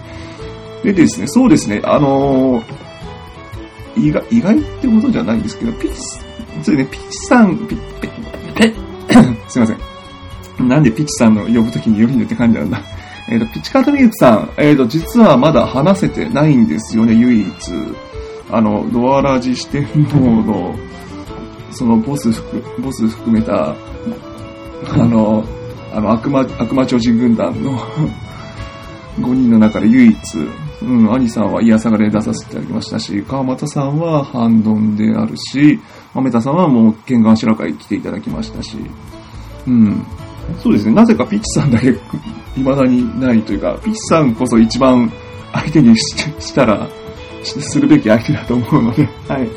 [0.83, 2.86] でですね、そうですね、あのー
[3.96, 5.94] 意外、意外ってことじゃないんですけど、ピチ、
[6.62, 8.09] そうね、ピチさん、ピ、ピ、
[8.54, 8.74] ピ、
[9.48, 10.68] すいません。
[10.68, 12.80] なんでピチさんの呼ぶときに呼びぬって感じなんだ。
[13.28, 17.46] えっ、と、ピチカートミルクさん、えっ、と、実はまだ話せてないんですよね、唯一。
[18.50, 20.74] あの、ドアラジ四天王の、
[21.72, 23.74] そのボス含、ボス含めた、
[24.92, 25.44] あの、
[25.92, 27.78] あの、悪魔、悪魔超人軍団の
[29.18, 30.16] 5人の中で唯一、
[30.82, 35.80] うん、兄さんはイヤサガで出させていただきましたし、川又さんはハンドンであるし、
[36.14, 38.76] 豆田さんはもう剣眼白会来ていただきましたし、
[39.66, 40.04] うん。
[40.62, 40.94] そうですね。
[40.94, 41.94] なぜかピッチさんだけ
[42.54, 45.10] 未だにないというか、ピッチさんこそ一番
[45.52, 46.86] 相手にしたら、
[47.42, 49.48] するべき相手だと思うので、 はい。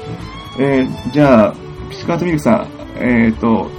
[0.58, 1.54] えー、じゃあ、
[1.90, 2.68] ピチカートミルクさん、
[3.00, 3.70] えっ、と、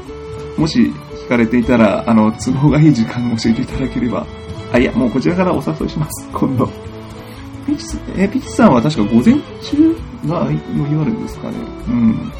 [0.56, 0.92] もし
[1.24, 4.26] 聞かれていたら、あの、都合がいい時間を教えていただければ、
[4.72, 6.89] あ、いや、もうこちらからお誘いします、今度。
[7.76, 10.58] ピチ、えピチさんは確か午前中が余
[10.90, 11.56] 裕あるんですかね。
[11.88, 12.32] うん。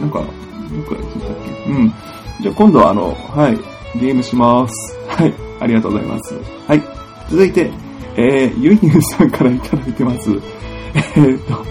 [0.00, 1.70] なんか、どっかで聞いたっけ？
[1.70, 1.92] うん。
[2.40, 3.56] じゃあ今度はあの、はい、
[3.98, 4.96] ゲームします。
[5.08, 6.34] はい、ありがとうございます。
[6.66, 6.82] はい、
[7.30, 7.70] 続いて、
[8.16, 10.30] えー、ユニューさんからいただいてます。
[10.94, 11.64] えーっと、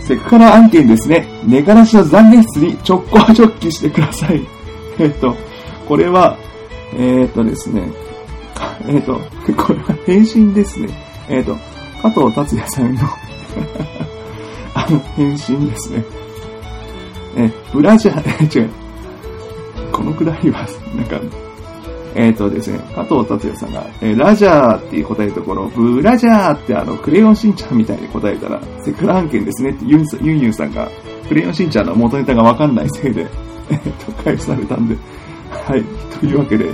[0.00, 1.26] セクハラ案件ですね。
[1.44, 4.40] 寝がらしの残念室に直行直帰してください。
[4.98, 5.34] えーっと、
[5.88, 6.36] これは、
[6.94, 7.82] えーっとですね、
[8.86, 9.20] えっと、
[9.56, 10.88] これは返信ですね。
[11.28, 11.56] えっと、
[12.02, 13.00] 加藤達也さんの
[14.74, 16.04] あの、返信ですね。
[17.36, 18.70] え、ブラジャー、 え違う。
[19.92, 21.20] このくらいは、なんか、
[22.14, 30.88] えっ、とですね、加藤達也さんが、えーラジャーって答えるところ、ブラジャーってあの、クレヨンしんちゃんみたいに答えたら、セクラ案件ですねってユンユンユンさんが、
[31.28, 33.26] クレヨンしんちゃんの元ネタがわかんないせいで、
[33.70, 34.96] えっと、返されたんで、
[35.50, 35.84] はい、
[36.18, 36.70] というわけで、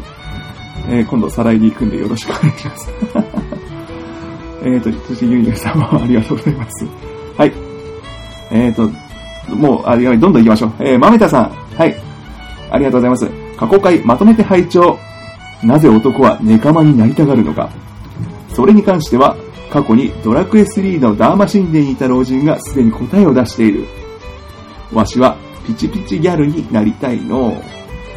[0.88, 3.65] え今度、さらいに行くんでよろしくお願いします。
[4.62, 6.86] えっと、そしてユンユンさんもありがとうございます。
[7.36, 7.52] はい。
[8.50, 8.90] えっ、と、
[9.54, 10.72] もう、あ、やばいどんどん行きましょう。
[10.80, 11.50] えー、まめたさん。
[11.76, 11.96] はい。
[12.70, 13.56] ありがとうございます。
[13.56, 14.98] 過去回まとめて拝聴
[15.62, 17.70] なぜ男はネカマになりたがるのか。
[18.48, 19.36] それに関しては、
[19.70, 23.84] 過去にドラクエ3のダーマ神殿にいた老人がすでに答えを出している。
[24.92, 27.60] わしはピチピチギャルになりたいの。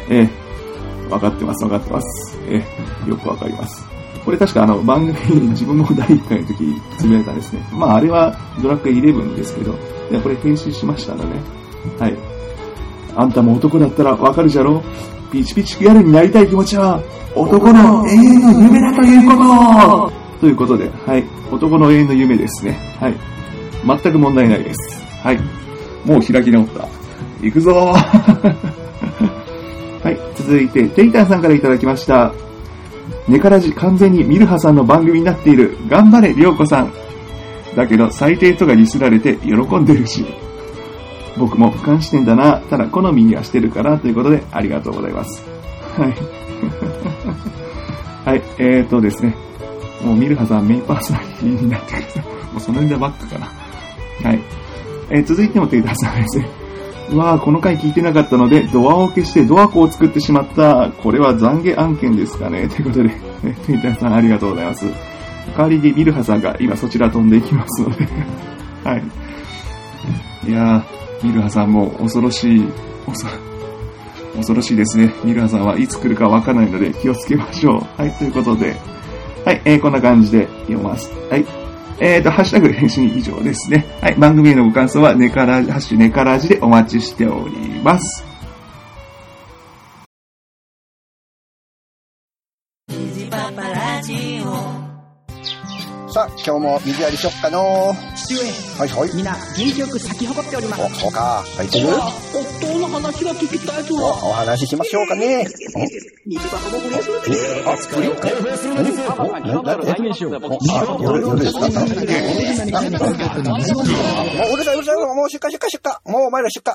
[0.08, 2.38] えー、わかってます、わかってます。
[2.48, 3.89] えー、よくわかります。
[4.30, 7.66] これ確かあの番組に自分も第1回の時つぶやいたんですね。
[7.72, 9.74] まああれはドラクエ11ですけど、
[10.08, 11.36] いやこれ編集しましたので、
[11.98, 12.16] はい。
[13.16, 14.84] あんたも男だったらわかるじゃろ？
[15.32, 17.02] ピチピチギャルになりたい気持ちは、
[17.34, 21.24] 男の永遠の夢だということということで、はい。
[21.50, 22.78] 男の永遠の夢ですね。
[23.00, 23.14] はい。
[23.84, 25.02] 全く問題ないです。
[25.24, 25.40] はい。
[26.04, 26.86] もう開き直った。
[27.42, 27.72] 行くぞ
[30.04, 30.16] はい。
[30.36, 32.32] 続いて、テイタンさんからいただきました。
[33.28, 35.76] ネカラジ完全にミルハさんの番組になっている。
[35.88, 36.92] 頑張れ、りょうこさん。
[37.76, 40.24] だけど、最低とかディスられて喜んでるし。
[41.38, 42.58] 僕も俯瞰視点だな。
[42.68, 45.44] ただ、好みにはしてるから、ということで、ありがとうございます。
[45.96, 46.14] はい。
[48.26, 49.34] はい、えーとですね。
[50.04, 52.24] もうミルハさんメインパーソナリティになってください。
[52.24, 53.46] もうその辺でばっかかな。
[54.22, 54.40] はい。
[55.10, 56.59] えー続いてもテイターさんですね。
[57.12, 60.90] うわぁ、この回聞いてなかったので、ドアを消してドアコを作ってしまった。
[60.90, 62.68] これは懺悔案件ですかね。
[62.70, 63.10] ということで、
[63.44, 64.86] えテイターさんありがとうございます。
[65.56, 68.06] 代わりにミルハさんが今そちら飛んでいきますので。
[68.84, 69.02] はい。
[70.48, 72.64] いやー、ミルハさんも恐ろしい、
[74.36, 75.12] 恐ろしいですね。
[75.24, 78.00] ミルハさんはいつ来るかわからないので気をつけましょう。
[78.00, 78.76] はい、ということで。
[79.44, 81.10] はい、えー、こんな感じで読ます。
[81.28, 81.69] はい。
[82.00, 83.84] えーと、ハッシュタグ返信以上ですね。
[84.00, 88.29] はい、番組へのご感想はネカラジ、ハッシュネカラジでお待ちしております。
[96.42, 98.40] 今日も水やりしよっかの父上、
[98.78, 99.14] はいはい。
[99.14, 100.82] 皆元気よく咲き誇っております。
[100.82, 101.44] お、そうか。
[101.56, 101.88] 咲いてる？
[101.88, 104.12] 夫の話が聞きたいとお、は。
[104.30, 105.46] お話ししましょうかね。
[106.26, 107.14] 水がほどほどする
[114.96, 115.14] う。
[115.14, 116.12] もう出荷出荷出荷。
[116.12, 116.74] もうお前ら出荷。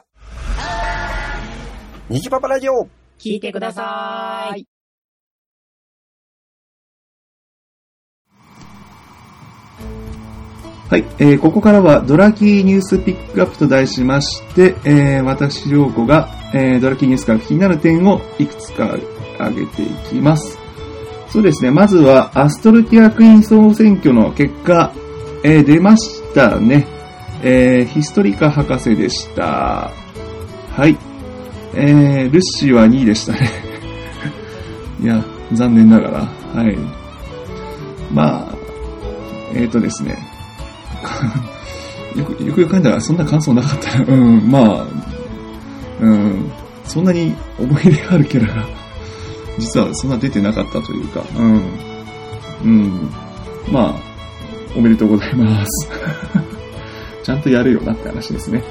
[2.29, 2.87] パパラジオ。
[3.17, 4.74] 聞いてください。
[10.89, 18.95] はい、えーここからはドラキーニュースピックアップと題しまして、えー私、りょうこが、えードラキーニュースから気になる点をいくつか
[19.39, 20.59] 挙げていきます。
[21.27, 24.93] そうですね、まずはアストルティアクイーン総選挙の結果、
[25.43, 26.85] えー出ましたね。
[27.41, 29.91] えーヒストリカ博士でした。
[30.75, 30.95] はい。
[31.73, 33.49] えールッシーは2位でしたね。
[35.01, 35.19] いや、
[35.51, 36.61] 残念ながら。
[36.61, 36.77] はい。
[38.13, 38.55] まあ、
[39.55, 40.34] えっ、とですね。
[42.15, 44.05] よく、よくよく考えたらそんな感想なかったな。
[44.13, 44.85] うん、まあ、
[46.01, 46.51] うん、
[46.85, 48.65] そんなに思い入れがあるキャラが、
[49.57, 51.61] 実はそんな出てなかったというか、うん、
[52.63, 53.09] うん、
[53.71, 53.95] まあ、
[54.75, 55.89] おめでとうございます。
[57.23, 58.63] ちゃんとやるよなって話ですね。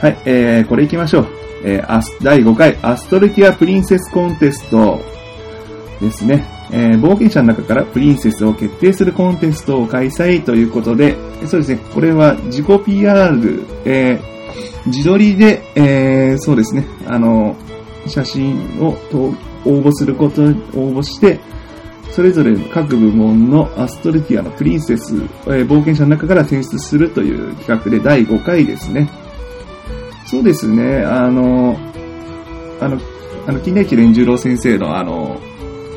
[0.00, 1.26] はい、えー、これ行きましょう。
[1.62, 4.98] えー、第5回アストルティアプリンセスコンテスト
[6.00, 6.59] ですね。
[6.72, 14.30] えー冒険者の中からプリンセスを決定するコンテストを開催ということで、そうですね、これは自己 PR、えー
[14.86, 17.56] 自撮りで、えーそうですね、あの、
[18.06, 19.18] 写真をと
[19.64, 21.38] 応募すること、応募して、
[22.10, 25.14] それぞれ各部門のアストルティアのプリンセス、
[25.46, 29.08] えー冒険者の中から選出するという企画で第5回ですね。
[30.26, 31.76] そうですね、あの、
[32.80, 32.98] あの、
[33.46, 35.40] あの、金田一連十郎先生のあの、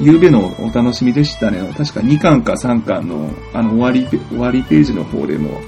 [0.02, 1.60] 夕べのお楽しみでしたね。
[1.78, 5.62] 確か2巻か3巻の、あの、終わり、終わりページの方でも、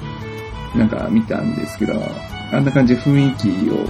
[0.76, 1.94] なんか見たんですけど、
[2.52, 3.86] あんな感じで雰囲気を、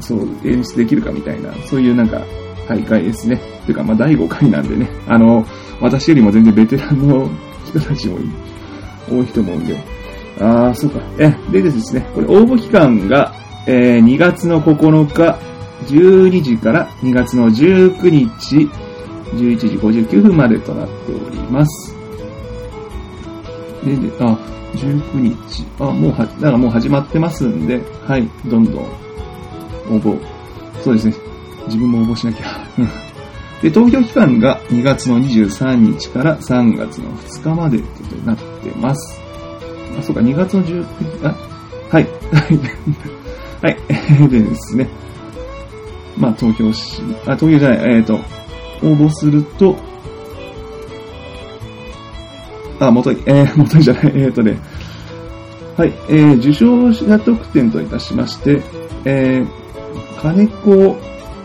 [0.00, 2.22] そう、演出できるかみたいな、そういうなんか、
[2.68, 3.36] 大会ですね。
[3.66, 5.44] ていうか、まあ、第5回なんでね、あの、
[5.80, 7.28] 私よりも全然ベテランの
[7.66, 8.18] 人たちも
[9.10, 9.76] 多いと思うんで、
[10.40, 11.00] ああ、そうか。
[11.18, 13.32] え、でですね、これ応募期間が、
[13.66, 15.38] えー2月の9日、
[15.86, 18.68] 12時から2月の19日、
[19.34, 21.94] 11時59分までとなっております。
[23.84, 24.38] で、であ、
[24.74, 25.64] 19日。
[25.78, 28.84] あ、もうは、だからもう始まってますんで、はい、どんどん
[29.90, 30.18] 応募。
[30.82, 31.14] そうですね。
[31.66, 32.46] 自分も応募しなきゃ。
[33.62, 37.84] で、投票期間が2月の23日から3月の2日までと
[38.24, 39.20] なってます。
[39.98, 40.84] あ、そうか、2月の19
[41.20, 41.34] 日、あ、
[41.90, 42.08] はい、
[43.62, 43.76] はい、
[44.28, 44.88] でですね。
[46.18, 48.18] まあ、投票し、あ、投票じゃない、えっ、と、
[48.82, 49.76] 応募すると、
[52.80, 54.58] あ、元い、えー、 元いじゃない、えっ、とね、
[55.76, 58.60] はい、えー、受賞者特典といたしまして、
[59.04, 60.96] えー、金子、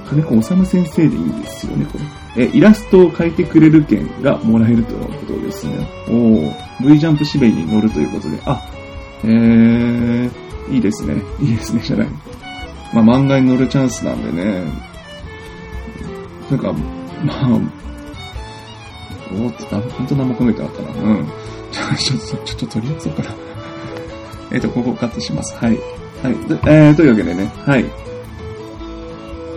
[0.10, 2.04] 金子治先生でいいんですよね、これ。
[2.38, 5.74] えーイラストを描いてくれる券がもらえるということですね。
[6.08, 8.62] おー V ジャンプ指名に乗るということで、あ、
[9.24, 10.30] えー、
[10.72, 11.16] いいですね。
[11.42, 12.08] いいですね、じゃない。
[12.94, 14.64] まあ、漫画に乗るチャンスなんでね。
[16.52, 16.74] なんか、
[17.24, 17.48] まあ、
[19.32, 21.04] おーって、あ本当何も考えてなかったな。
[21.04, 21.28] うん。
[21.72, 23.36] ちょ、ちょっと、ちょっと取り寄せようかな。
[24.52, 25.56] えっと、ここカットします。
[25.58, 25.72] はい。
[25.72, 26.36] はい。
[26.66, 27.86] えー、というわけでね、はい。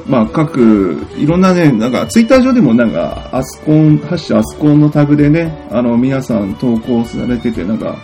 [0.08, 7.96] まあ、各、いろんなね、なんか、ツイッター上でもなんか、アスコン、ハッシュアスコンのタグでね、あの、皆さん投稿されてて、なんか、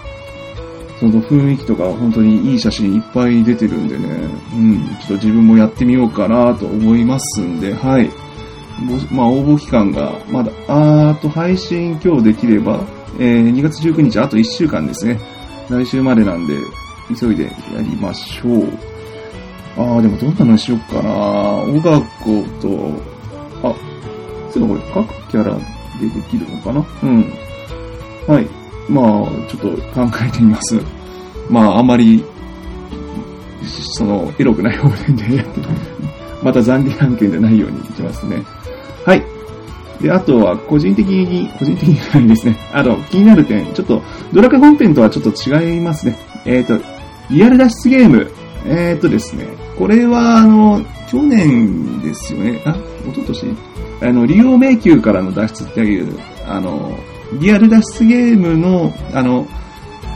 [1.00, 4.08] その雰囲気とか本当にいい写真いっぱい出てるんでね、
[4.54, 8.10] うん、ちょっと自分もやってみようかなと思いますんで、はい。
[9.10, 12.80] まあ、応募期間が、まだ、あーと配信今日できれば、
[13.18, 15.18] えー、2月19日、あと1週間ですね。
[15.70, 16.54] 来週までなんで、
[17.18, 18.68] 急いでやりましょう。
[19.78, 21.10] ああ、でもどんなのにしようかな。
[21.64, 23.74] 小学校と、あ、
[24.50, 25.54] そういこれ各キャラ
[26.00, 26.84] でできるのかな？
[27.02, 27.32] うん。
[28.26, 28.46] はい。
[28.88, 29.06] まあ、
[29.48, 30.78] ちょっと考えてみます。
[31.50, 32.24] まあ、あまり、
[33.94, 35.44] その、エロくない方面で、
[36.42, 38.42] また残留案件じゃないようにいきますね。
[39.06, 39.22] はい。
[40.02, 42.56] で、あとは、個人的に、個人的にないですね。
[42.72, 44.02] あと、気になる点、ちょっと、
[44.32, 46.18] ドラクエ本編とはちょっと違いますね。
[46.44, 46.78] えっ、と、
[47.30, 48.30] リアル脱出ゲーム。
[48.66, 49.46] えっ、とですね、
[49.78, 52.60] これは、あの、去年ですよね。
[52.66, 52.76] あ、
[53.08, 53.56] 一昨年？
[54.02, 56.98] あの、利用迷宮からの脱出っていう、あの、
[57.40, 59.46] リアル脱出ゲームの、あの、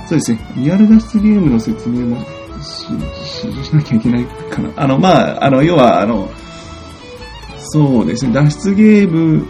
[0.09, 2.17] そうですね、リアル脱出ゲームの説明も
[2.61, 2.87] し、
[3.25, 4.71] し、しなきゃいけないかな。
[4.77, 6.29] あの、まあ、あの、要は、あの、
[7.73, 9.47] そうですね、脱出ゲーム、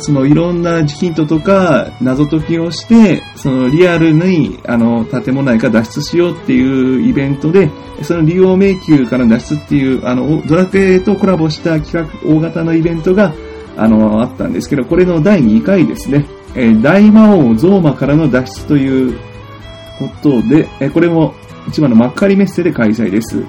[0.00, 7.70] そのいろんなヒントとか謎解きをして、そのリアルにあの建物内から脱出しようっていうイベントで、
[8.02, 13.32] その竜王迷宮から脱出っていう、あの、ドラクエとコラボした企画、大型のイベントが、
[13.76, 16.26] あの、あったんですけど、これの第2回ですね。
[16.56, 19.16] えー大魔王ゾーマからの脱出という
[19.98, 21.34] ことで、えーこれも
[21.68, 23.44] 一番の幕張メッセで開催です。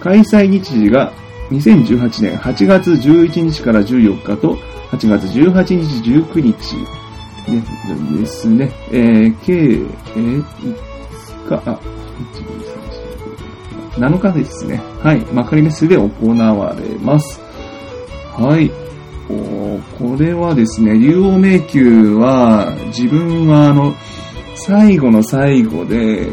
[0.00, 1.12] 開催日時が
[1.50, 4.56] 2018年8月11日から14日と
[4.90, 6.76] 8月18日19日
[7.46, 8.70] でですね。
[8.90, 11.80] えー、計、えー、5日、あ、
[12.32, 12.64] 1、2、
[13.98, 14.80] 3、4、7日ですね。
[15.02, 15.20] はい。
[15.32, 17.40] 幕張メッセで行われます。
[18.32, 18.70] はい。
[19.28, 19.64] おー
[19.98, 23.94] これはですね、竜王迷宮は、自分はあの、
[24.56, 26.28] 最後の最後で、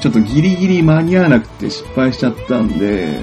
[0.00, 3.20] ちょっとギリギリ間に合わなくて失敗しちゃったんで、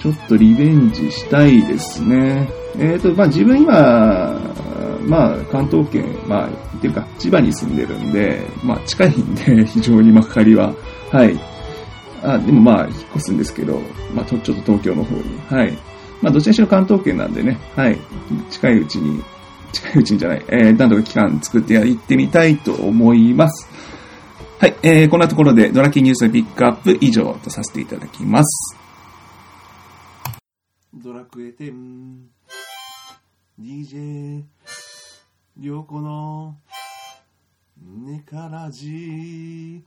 [0.00, 2.48] ちょっとリベンジしたいですね。
[2.78, 4.40] えっ、と、まあ自分今、
[5.06, 10.74] まあ関東圏、まあ、っていうか千葉に住んでるんで、まあ近いんで、 非常に幕張は。
[11.10, 11.38] はい。
[12.22, 13.80] あ、でもまあ引っ越すんですけど、
[14.14, 15.22] まあちょちょっと東京の方に。
[15.48, 15.76] はい。
[16.22, 17.98] まあどちらにしろ関東圏なんでね、はい。
[18.50, 19.22] 近いうちに、
[19.72, 23.68] 近いうちにじゃない、えー、なんとか期間作って行ってみたいと思います。
[24.60, 28.87] はい、えー、こんなところでドラキーニュースピックアップ以上とさせていただきます。
[31.00, 32.18] ドラクエ10
[33.60, 34.42] DJ
[35.60, 36.56] 良子の
[37.80, 39.84] ネカラジ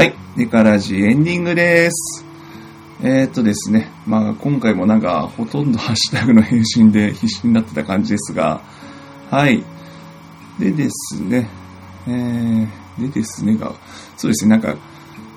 [0.00, 2.24] はい、ネカラジエンディングです。
[3.02, 8.62] えー、っとですね、まあ今回もなんかほとんどハッシュタグの返信で必死になってた感じですが、
[9.30, 9.62] はい。
[10.58, 11.50] でですね、
[12.08, 12.66] えー、
[12.98, 13.74] でですねが、
[14.16, 14.74] そうですね、なんか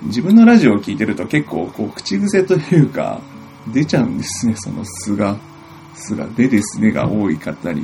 [0.03, 3.19] 自分のラジオを聞いてると結構こう口癖というか
[3.73, 5.35] 出ちゃうんですね、その素が。
[5.93, 7.81] 素が、でですねが多いかったり、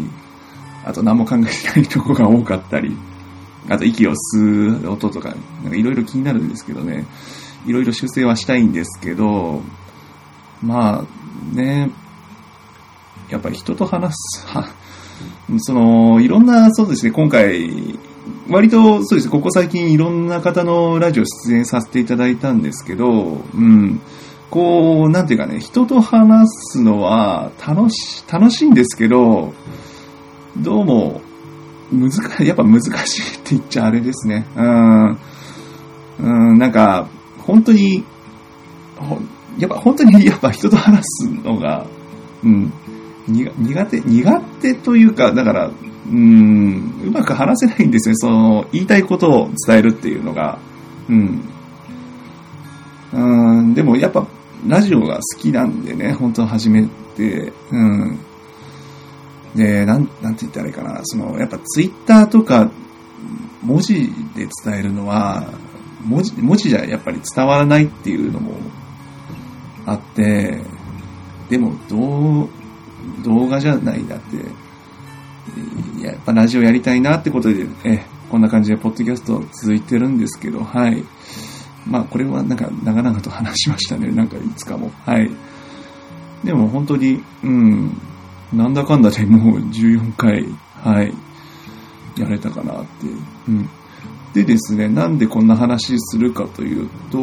[0.86, 2.96] あと何も考えてないとこが多かったり、
[3.68, 7.05] あと息を吸う音とか、なんかいろいろ気になるんですけどね、
[7.66, 9.62] いろいろ修正はしたいんですけど、
[10.62, 11.91] まあね、
[13.30, 14.47] やっぱり人と話す、
[15.60, 17.97] その、いろんな、そうですね、今回、
[18.49, 24.01] 割とそうですね、ここ最近いろんな方のラジオ出演させていただいたんですけど、うん、
[24.49, 29.53] こう、なんていうかね、人と話すのは楽し、楽しいんですけど、
[30.57, 31.22] どうも、
[31.92, 34.46] 難しい、やっぱ難しいって言っちゃあれですね。
[34.56, 35.18] うん。
[36.20, 37.08] うん、なんか、
[37.40, 38.04] 本当に、
[38.98, 39.20] ほ
[39.58, 41.86] やっぱ本当にやっぱ人と話すのが、
[42.44, 42.72] うん、
[43.28, 45.72] 苦手、苦手というか、だから、
[46.12, 48.16] うん、うまく話せないんですね。
[48.16, 50.60] その、言いたいことを伝えるっていうのが。
[51.08, 51.42] うん。
[53.12, 54.26] うん、でもやっぱ、
[54.68, 58.20] ラジオが好きなんでね、本当始めて、うん。
[59.56, 61.02] で、なん、なんて言ったらいいかな。
[61.04, 62.70] その、やっぱツイッターとか、
[63.64, 65.47] 文字で伝えるのは、
[66.06, 68.54] 文字、文字じゃやっぱり伝わらないっていうのも
[69.86, 70.62] あって、
[71.50, 72.50] でも、どう、
[73.24, 74.38] 動画じゃないだって、
[76.04, 81.04] やっぱラジオやりたいなってことで、え、こんな感じでポッドキャスト続いてるんですけど、はい。
[81.86, 84.12] まあ、これはなんか長々と話しましたね。
[84.12, 84.91] なんかいつかも。
[85.06, 85.32] はい。
[86.43, 87.97] でも本当に、うん、
[88.54, 90.45] なんだかんだでもう14回、
[90.84, 91.14] はい、
[92.20, 93.08] やれたかなって。
[93.47, 93.70] うん。
[94.34, 97.20] でですね、なんでこんな話するかというと、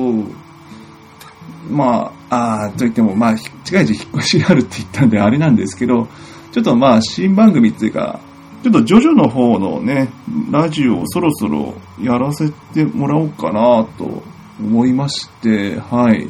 [1.71, 6.09] まあ、あーといっても、まあ、近いうち引っ越しがあるって言ったんであれなんですけど、
[6.53, 8.21] ちょっとまあ、新番組っていうか、
[8.63, 10.09] ちょっとジョジョの方のね、
[10.51, 14.23] ラジオをそろそろやらせてもらおうかなと
[14.61, 16.29] 思いまして、はい。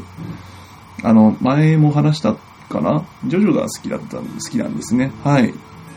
[1.03, 2.37] あの、前も話した
[2.69, 3.05] かな？
[3.27, 5.13] ジョジョが好きだったんで、好きなんですね。
[5.23, 5.53] はい。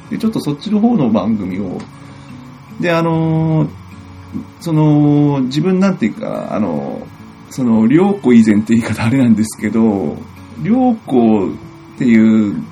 [0.10, 1.80] で、ちょっとそっちの方の番組を、
[2.80, 3.70] で、あのー
[4.60, 7.08] その、自分なんていうか、あの、
[7.50, 10.18] その、良子以前って言い方あれなんですけど、
[10.62, 11.52] 良子っ
[11.98, 12.64] ていう、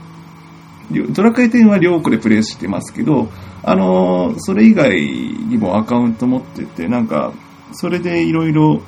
[1.09, 3.29] ドラクエ10は良子でプレイしてますけど、
[3.63, 7.33] あの、それ以外にもアカウント持ってて、なんか、
[7.73, 8.81] それでいろいろ、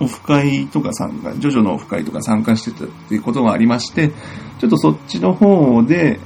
[0.00, 4.10] オフ会とか参加、ジョジョのオフ会とか参加してたっていうことがありまして、
[4.58, 6.20] ちょっとそっちの方で、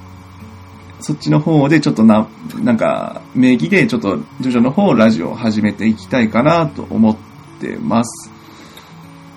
[1.01, 2.29] そっちの方でちょっとな、
[2.63, 7.17] なんか、名義でちょっと、ジョジョの方ラジオを始めていきたいかなと思っ
[7.61, 8.31] てます。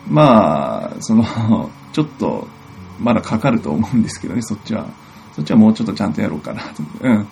[0.07, 2.47] まあ、その、ちょっと、
[2.99, 4.87] まだかかると思うんですけどね、そっちは。
[5.35, 6.83] そっちはもうちょっとちゃんとやろうかなと。
[7.01, 7.27] うん。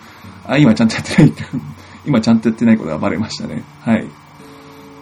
[0.45, 1.33] あ、今ちゃんとやってない。
[2.05, 3.63] 今ちゃんとやってないことがバレましたね。
[3.81, 4.07] はい。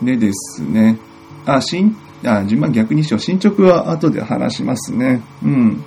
[0.04, 0.98] でですね。
[1.46, 3.20] あ、新、あ、順番逆にしよう。
[3.20, 5.22] 進捗は後で話しますね。
[5.44, 5.84] うん。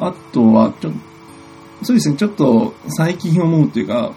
[0.00, 0.92] あとは、ちょ、
[1.82, 4.12] そうですね、ちょっと最近思うというか、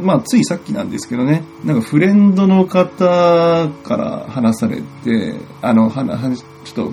[0.00, 6.30] まあ、ついさっきなんですけどね、なんかフレンドの方から話されて、あの、はな、は
[6.64, 6.92] ちょっ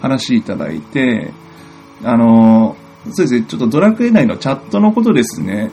[0.00, 1.32] 話いただいて、
[2.04, 2.76] あの、
[3.12, 5.70] そうですね、ちょっとドラクエ内のチャットのことですね。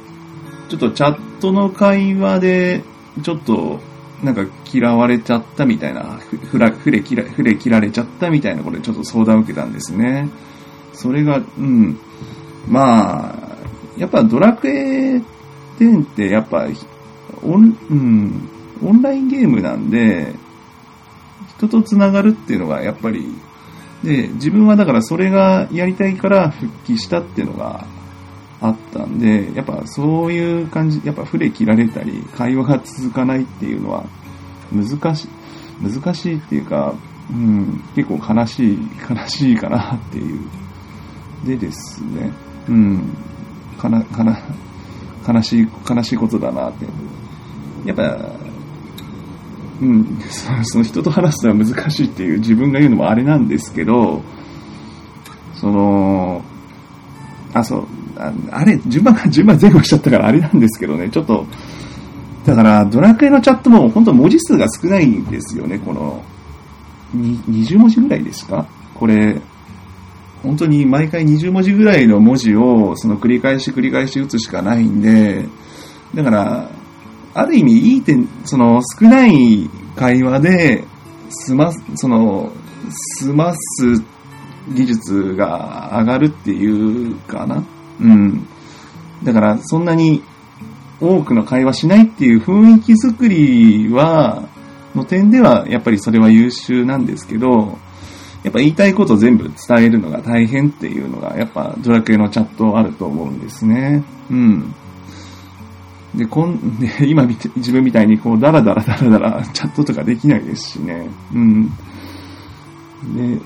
[0.70, 2.84] ちょっとチャットの会話で、
[3.24, 3.80] ちょっと、
[4.24, 10.30] なんか嫌われちゃったみたいな、ふふら、ふれ切ら、ふれ切られちゃったみたいなことでちょっと相談を受けたんですね。
[10.93, 11.99] それが、うん。
[12.68, 13.57] まあ、
[13.97, 15.22] やっぱドラクエ
[15.80, 16.68] 10ってやっぱ、
[17.43, 18.49] オン、うん、
[18.84, 20.34] オンラインゲームなんで、
[21.57, 23.28] 人と繋がるっていうのがやっぱり、
[24.03, 27.86] で、自分はだからそれがやりたいから復帰したっていうのが
[28.62, 34.05] あったんで、やっぱそういう感じ、やっぱ触れ切られたり、会話が続かないっていうのは
[34.72, 35.28] 難しい、
[35.82, 36.95] 難しいっていうか、
[37.30, 38.80] うん、結構悲しい、
[39.10, 40.39] 悲しいかなっていう。
[41.45, 42.32] でですね、
[42.68, 43.16] うん、
[43.78, 44.39] かな、かな、
[45.28, 46.86] 悲しい、悲しいことだなって。
[47.86, 48.38] やっぱ、
[49.82, 54.24] うん、そその人と話すのは難しいっていう自分が言うのもあれなんですけど、
[55.53, 56.43] その、
[57.53, 57.88] あ、そう、
[58.18, 61.45] ああれ、順番が、順番前後しちゃったからあれなんですけどね、ちょっと、
[62.45, 66.24] だから、ドラクエのチャットも本当文字数が少ないんですよね、この、
[67.15, 68.65] 20文字ぐらいですか？
[68.95, 69.39] これ、
[70.43, 75.47] 本当に毎回20文字ぐらいの文字をその繰り返し繰り返し打つしかないんで、
[76.13, 76.70] だから、
[77.34, 80.84] ある意味いい点、その少ない会話で、
[81.30, 82.51] 済ま、その、
[83.20, 84.03] 済ます
[84.74, 87.63] 技術が上がるっていうかな。
[88.00, 88.48] うん。
[89.24, 90.24] だから、そんなに
[91.00, 94.48] 多くの会話しないっていう雰囲気作りは、
[94.95, 97.78] の点では、やっぱりそれは優秀なんですけど、
[98.43, 104.04] やっぱ言いたいこと全部伝えるのが大変っていうのが、やっぱドラクエのチャットあると思うんですね。
[104.30, 104.74] うん。
[106.16, 111.10] で、こん、 で今見て、自分みたいにこう、ダラダラダラダラチャットとかできないですしね。
[111.34, 111.70] うん。
[113.16, 113.38] で、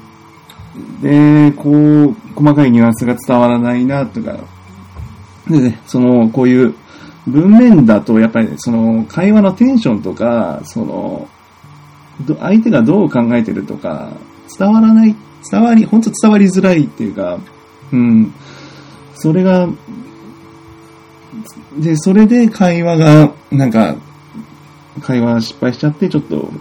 [1.02, 4.39] で、こう、細かいニュアンスが伝わらないなとか、
[5.47, 6.73] でね、その、こういう
[7.27, 11.29] 文面だと、やっぱりその、会話のテンションとか、その、
[12.39, 14.11] 相手がどう考えてるとか、
[14.57, 15.15] 伝わらない、
[15.49, 17.39] 伝わり、本当伝わりづらいっていうか、
[17.91, 18.33] うん、
[19.13, 19.69] それが、
[21.77, 23.95] で、それで会話が、なんか、
[25.01, 26.51] 会話失敗しちゃって、ちょっと、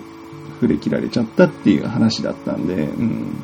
[0.60, 3.34] 触れ切られちゃったっていう話だったんで、うん。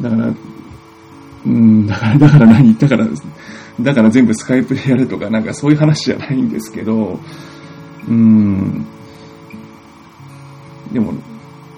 [0.00, 0.34] だから、
[1.46, 3.06] うん、だから、だから何だから、
[3.80, 7.18] だから全部スカイプでやるとか、なんかそういう話じゃないんですけど、
[8.08, 8.86] うん。
[10.92, 11.12] でも、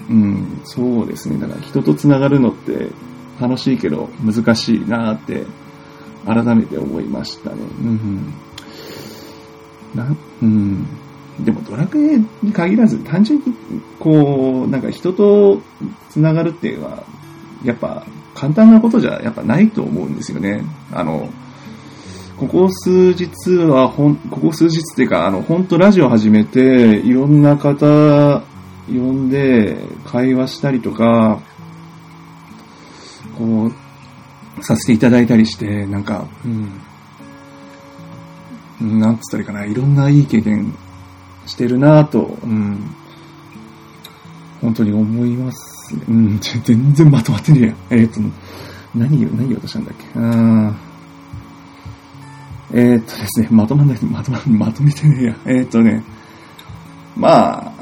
[0.09, 1.39] うん、そうですね。
[1.39, 2.89] だから人と繋がるのって
[3.41, 5.45] 楽しいけど難しいなって
[6.27, 7.57] 改めて思いましたね。
[7.81, 8.35] うん。
[9.95, 10.87] な、うん。
[11.41, 13.45] でもドラクエに限らず単純に
[13.99, 15.63] こう、なんか人と
[16.11, 17.05] 繋がるっていうのは、
[17.65, 18.05] やっぱ
[18.35, 20.65] 簡単なことじゃやっぱないと思うんですよね。
[20.93, 21.29] あの、
[22.39, 28.43] ここ数日はほん、ここ数日っていうか、あの、本当ラジオ始めて、いろんな方
[28.87, 31.41] 呼んで会話したりとか、
[33.37, 33.73] こう、
[34.65, 36.27] させていただいたりして、なんか、
[38.81, 40.75] うん、なんつったらいいかな、いろんないい経験
[41.47, 42.95] してるなぁと、うん、
[44.61, 45.70] 本当に思います。
[45.97, 46.03] ね。
[46.09, 48.03] うん、全然まとまってねえや。
[48.03, 48.21] えっ、と、
[48.95, 50.05] 何言う、何言おうとしたんだっけ？
[50.17, 50.73] あー
[52.73, 55.37] えーっとですね、まとまんない、まとま、まとめてねえや。
[55.47, 56.05] えーっとね、
[57.17, 57.73] まあ、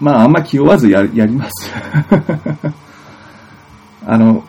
[0.00, 1.70] まあ、あんま気負わずや、やります。
[4.06, 4.42] あの、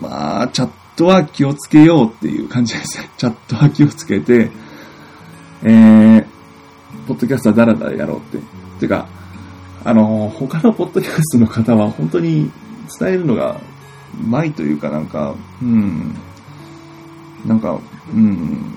[0.00, 3.10] まあ、チャットは気をつけようっていう感じですね。
[3.16, 4.50] チャットは気をつけて、
[5.62, 6.24] えー、
[7.06, 8.44] ポッドキャストはダラダラやろうって。
[8.80, 9.06] てか、
[9.84, 12.50] あの、他のポッドキャストの方は本当に
[12.98, 13.60] 伝えるのが
[14.18, 16.14] うまいというかなんか、うん、
[17.44, 17.78] なんか、
[18.12, 18.74] うん、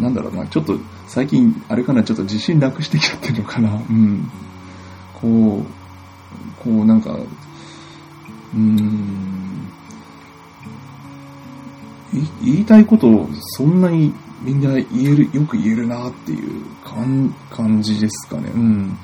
[0.00, 3.74] なんだろうな、ちょっと最近、あれかな、ちょっと自信なくしてきちゃってるのかな。
[3.74, 4.30] うん。
[5.14, 7.16] こう、こうなんか、
[8.54, 9.68] うん、
[12.42, 14.12] 言いたいことをそんなに
[14.42, 18.50] みんな言える、よく言えるなっていう感感じですかね。
[18.54, 18.98] うん。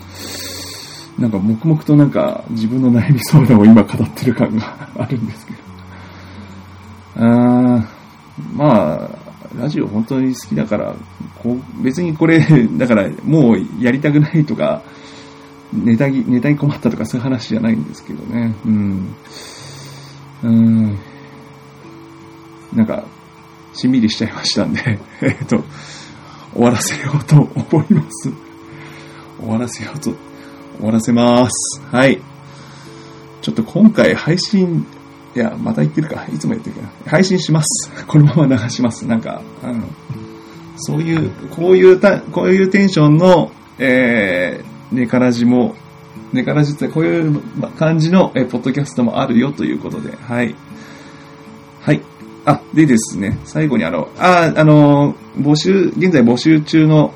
[1.18, 5.58] なんか黙々となんか自分の悩み相談を今語ってる感があるんですけど。
[7.16, 7.96] あー
[8.54, 9.10] まあ、
[9.58, 10.94] ラジオ本当に好きだから、
[11.42, 12.40] こう別にこれ、
[12.76, 14.82] だからもうやりたくないとか、
[15.72, 18.54] ネタぎ、ネタに困ったとかそういう話じゃないんですけどね。
[18.64, 19.14] うん。
[20.42, 20.98] うん。
[22.74, 23.04] なんか、
[23.76, 25.62] しんみりしちゃいましたんで、 えっと、
[26.54, 28.32] 終わらせようと思います。
[29.38, 30.14] 終わらせようと、
[30.78, 31.82] 終わらせます。
[31.92, 32.18] はい。
[33.42, 34.86] ちょっと今回配信、
[35.34, 36.24] いや、また言ってるか。
[36.32, 36.88] いつも言ってるかな。
[37.06, 37.92] 配信します。
[38.06, 39.06] このまま流します。
[39.06, 39.84] なんか、うん、
[40.78, 45.74] そういう、こういうた、こういうテンションの、えー、ネカラジも、
[46.32, 47.42] ネカラジってこういう
[47.78, 50.54] 感じの、えーポッドキャストもあるよということで、はい。
[52.46, 57.12] あ、でですね、最後にあの、あ、あの、募集、現在募集中の、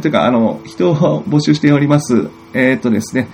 [0.00, 2.30] というか、あの、人を募集しております。
[2.54, 3.28] えーっとですね、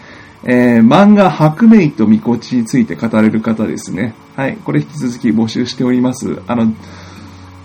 [0.44, 4.14] えー漫画白明とみこちについて語れる方ですね。
[4.34, 4.56] はい。
[4.56, 6.40] これ引き続き募集しております。
[6.46, 6.72] あの、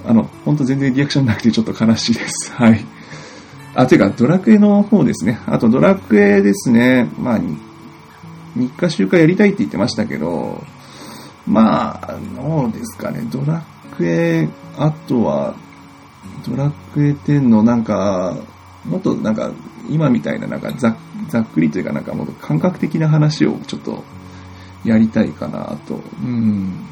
[0.06, 2.52] あの、本当全然リアクションなくてちょっと悲しいです。
[2.56, 2.86] はい。
[3.74, 5.40] あ、ていうか、ドラクエの方ですね。
[5.46, 7.08] あと、ドラクエですね。
[7.18, 7.58] まあ、に
[8.58, 10.62] 日課週課やりたいって言ってましたけど、
[11.52, 13.22] まあ、どうですかね。
[13.30, 13.62] ドラ
[13.98, 14.48] クエ、
[14.78, 15.54] あとは、
[16.48, 18.38] ドラクエ10のなんか、
[18.86, 19.52] もっとなんか、
[19.90, 20.96] 今みたいななんかざ
[21.28, 24.04] ざっくりというかなんかもっと感覚的な話をちょっと
[24.86, 26.88] やりたいかなと、うん、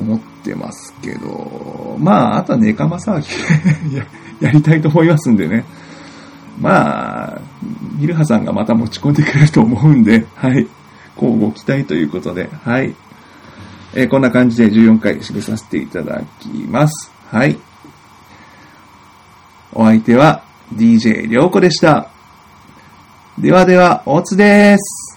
[0.00, 3.20] 思ってますけど、まあ、あとはネカマ騒
[3.88, 4.04] ぎ や
[4.40, 5.64] やりたいと思いますんでね。
[6.60, 7.40] まあ、
[7.98, 10.66] ミルハさんがまた持ち込んでくれると思うんで、はい。
[11.16, 12.94] こうご期待ということで、はい。
[13.94, 17.10] えーこんな感じで14回締めさせていただきます。
[17.28, 17.58] はい。
[19.72, 22.08] お相手は DJ りょうこでした。
[23.38, 25.09] ではでは、おつです。